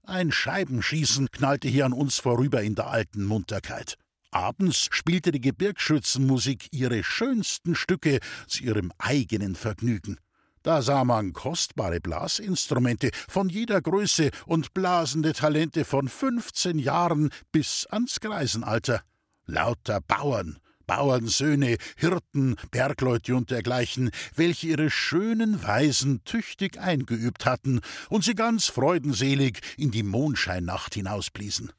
Ein 0.04 0.32
Scheibenschießen 0.32 1.30
knallte 1.30 1.68
hier 1.68 1.86
an 1.86 1.92
uns 1.92 2.18
vorüber 2.18 2.62
in 2.62 2.74
der 2.74 2.88
alten 2.88 3.24
Munterkeit. 3.24 3.96
Abends 4.32 4.88
spielte 4.90 5.32
die 5.32 5.40
Gebirgsschützenmusik 5.40 6.68
ihre 6.72 7.02
schönsten 7.02 7.74
Stücke 7.74 8.20
zu 8.46 8.62
ihrem 8.62 8.92
eigenen 8.98 9.56
Vergnügen. 9.56 10.18
Da 10.62 10.82
sah 10.82 11.04
man 11.04 11.32
kostbare 11.32 12.00
Blasinstrumente 12.00 13.10
von 13.28 13.48
jeder 13.48 13.80
Größe 13.80 14.30
und 14.44 14.74
blasende 14.74 15.32
Talente 15.32 15.86
von 15.86 16.06
15 16.06 16.78
Jahren 16.78 17.30
bis 17.50 17.86
ans 17.86 18.20
Greisenalter. 18.20 19.02
Lauter 19.46 20.02
Bauern, 20.02 20.58
Bauernsöhne, 20.86 21.78
Hirten, 21.96 22.56
Bergleute 22.70 23.36
und 23.36 23.50
dergleichen, 23.50 24.10
welche 24.34 24.66
ihre 24.66 24.90
schönen 24.90 25.62
Weisen 25.62 26.24
tüchtig 26.24 26.78
eingeübt 26.78 27.46
hatten 27.46 27.80
und 28.10 28.24
sie 28.24 28.34
ganz 28.34 28.66
freudenselig 28.66 29.60
in 29.78 29.90
die 29.90 30.02
Mondscheinnacht 30.02 30.94
hinausbliesen. 30.94 31.72